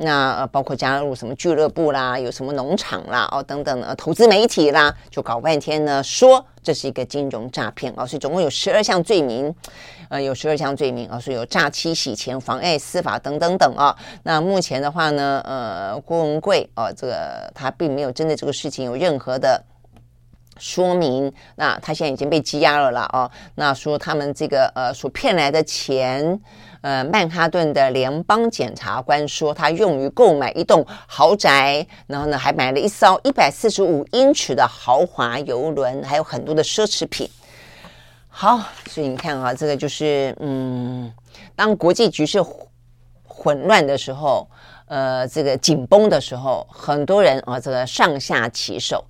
[0.00, 9.52] 那呃，包括加入什么俱乐部啦，有什么农场啦，哦等等的投资媒体啦，就搞半天呢，说这是一个金融诈骗啊，所以总共有十二项罪名，
[10.08, 13.92] 呃，有十二项罪名啊，所以有诈欺、洗钱、妨碍司法等等等啊。
[14.22, 19.60] 那目前的话呢，呃，郭文贵哦，这个他并没有针对这个事情有任何的
[20.58, 21.32] 说明。
[21.56, 26.40] 那他现在已经被羁押了啦，哦，那说他们这个呃所骗来的钱。
[26.80, 37.28] 呃，曼哈顿的联邦检察官说，他用于购买一栋豪宅，然后呢，还买了一艘一百四十五英尺的豪华游轮，还有很多的奢侈品。
[38.28, 41.12] 好，所以你看啊，这个就是，嗯，
[41.56, 42.40] 当国际局势
[43.24, 44.48] 混乱的时候，
[44.86, 49.04] 呃，这个紧绷的时候，很多人啊，这个上下其手，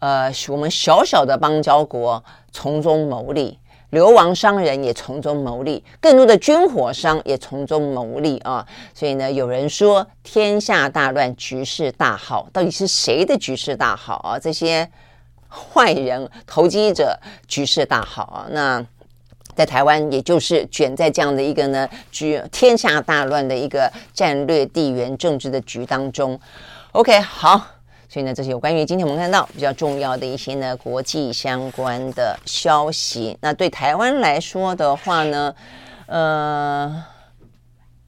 [0.00, 2.22] 呃，我们小小的邦交国
[2.52, 3.58] 从中牟利。
[3.94, 8.66] 流亡商人也从中牟利，更多的军火商也从中牟利啊！
[8.92, 14.38] 所以呢，有人说天下大乱，局势大好，到底是谁的局势大好啊？
[14.38, 14.86] 这些
[15.48, 18.46] 坏人、投机者局势大好啊！
[18.50, 18.84] 那
[19.54, 26.38] 在台湾，也就是卷在这样的一个呢局天下大乱的一个战略地缘政治的局当中。
[26.92, 27.73] OK，好。
[28.14, 33.36] 所以呢，这是有关于今天我们看到比较重要的一些呢国际相关的消息。
[33.40, 35.52] 那对台湾来说的话呢，
[36.06, 37.04] 呃，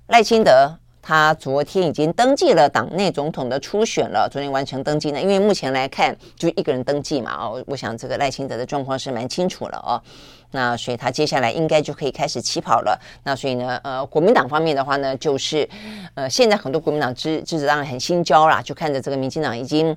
[0.07, 5.21] 赖清德他昨天已经登记了党内总统的初选了，昨天完成登记呢。
[5.21, 10.01] 因为目前来看，就一个人登记嘛，哦，我想这个赖清德的状况是蛮清楚了哦。
[10.51, 12.99] 那所以他接下来应该就可以开始起跑了。
[13.25, 15.69] 那所以呢，呃，国民党方面的话呢，就是
[16.15, 19.97] 呃，现在很多国民党支支持当然很心焦啦，就看着这个民进党已经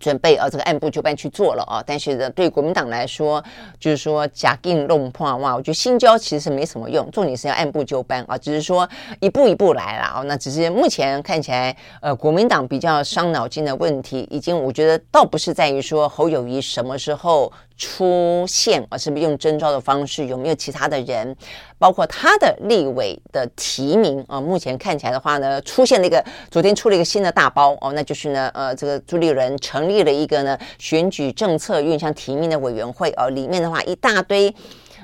[0.00, 3.42] 准备啊，这个按部就班去做了啊，但是呢，对国民党来说，
[3.78, 8.88] 就是说假定弄破哇，我觉得新交其实是没什么用，重点是要按部就班啊，只是说
[9.20, 10.22] 一步一步来了啊。
[10.22, 21.34] 那只是目前看起来，呃，国民党比较伤脑筋的问题，已经我觉得倒不是在于说侯友谊什么时候出现啊，是不是用征召的方式，有没有其他的人，
[21.78, 30.02] 包括他的立委的提名啊，目前看起来的话呢，出现了一个昨天出了一个新的大包哦，那就是呢，呃，这个朱立伦成立。
[30.02, 34.52] 了一个呢选举政策运向提名的委员会哦，里面的话一大堆，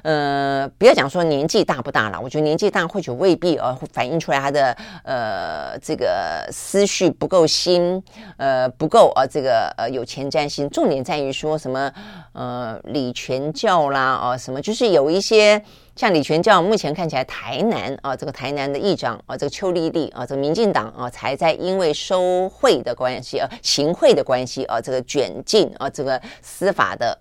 [0.08, 8.02] 呃，不要讲说年纪大不大了，我觉得年纪大或许未必呃反映出来他的呃这个思绪不够新，
[8.38, 10.66] 呃不够啊、这个呃有前瞻性。
[10.70, 11.92] 重点在于说什么
[12.32, 15.62] 呃李全教啦啊、什么，就是有一些。
[15.94, 27.18] 像李全教目前看起来，台南啊，这个台南的议长啊，这个邱丽丽啊，这个民进党啊，才在因为收贿的关系啊，行贿的关系啊，这个卷进啊，这个司法的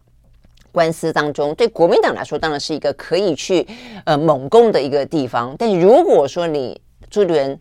[0.78, 1.56] 官司当中。
[1.56, 3.66] 对国民党来说，当然是一个可以去
[4.06, 5.56] 呃猛攻的一个地方。
[5.58, 7.60] 但如果说你朱立伦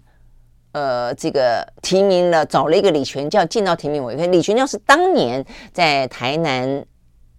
[0.73, 5.43] 呃这个提名了，找了一个李全教进到提名委员，李全教是当年
[5.73, 6.85] 在台南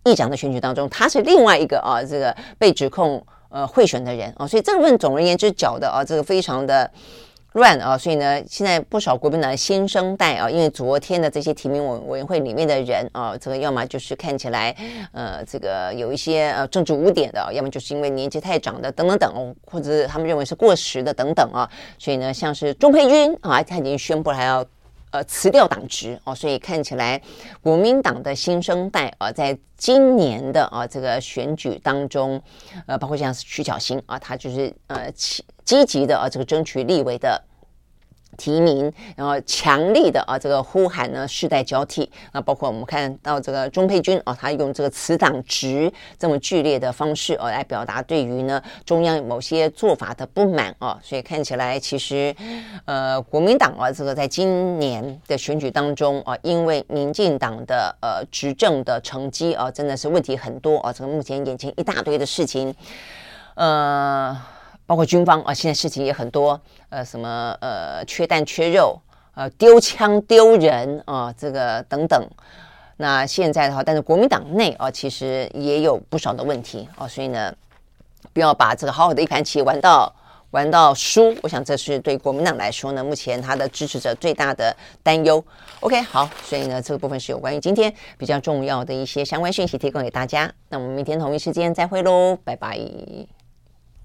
[0.03, 3.23] 议长的选举当中，他是另外一个啊，这个被指控。
[3.49, 6.91] 呃，贿选的人啊，所以这个问总而言之搅的啊，这个非常的
[7.53, 14.75] 乱啊，所以呢，现在不少国民党新生代啊，因为昨天的这些提名委委员会里面的人啊，这个要么就是看起来
[15.11, 21.67] 呃，这个有一些呃政治污点的，要么就是因为年纪太长的等等等，或者他们认为是过时的等等啊，
[21.97, 24.65] 所以呢，像是钟佩君啊，他已经宣布还要。
[25.17, 27.19] 呃，辞掉党职哦，所以看起来
[27.59, 32.39] 国民党的新生代啊，在今年的啊这个选举当中，
[32.85, 37.43] 呃，包括像是徐巧芯啊，他就是呃积积极的啊这个争取立委的。
[38.37, 52.33] 提名，然后强力的啊，这个呼喊呢，世代交替啊，包括我们看到这个钟佩君啊，他用这个辞党职这么剧烈的方式哦，来表达对于呢中央某些做法的不满啊，所以看起来其实
[52.85, 62.73] 呃国民党啊，这个在今年的选举当中啊，因为民进党的呃执政的成绩啊，真的是问题很多啊，这个目前眼前一大堆的事情，
[63.55, 64.37] 呃。
[64.87, 66.59] 包括军方啊，现在事情也很多，
[66.89, 68.99] 呃，什么呃，缺蛋缺肉，
[69.35, 72.27] 呃，丢枪丢人啊，这个等等。
[72.95, 77.53] 那现在的话，但是国民党内啊，其实也有不少的问题啊，所以呢，
[78.33, 80.11] 不要把这个好好的一盘棋玩到
[80.51, 81.35] 玩到输。
[81.43, 85.43] 我想这是对国民党来说呢，目前他的支持者最大的担忧。
[85.81, 90.51] OK，好，所以呢，这个部分是有关于今天比较重要的一些相关讯息提供给大家。
[90.69, 93.36] 那我们明天同一时间再会喽，拜拜。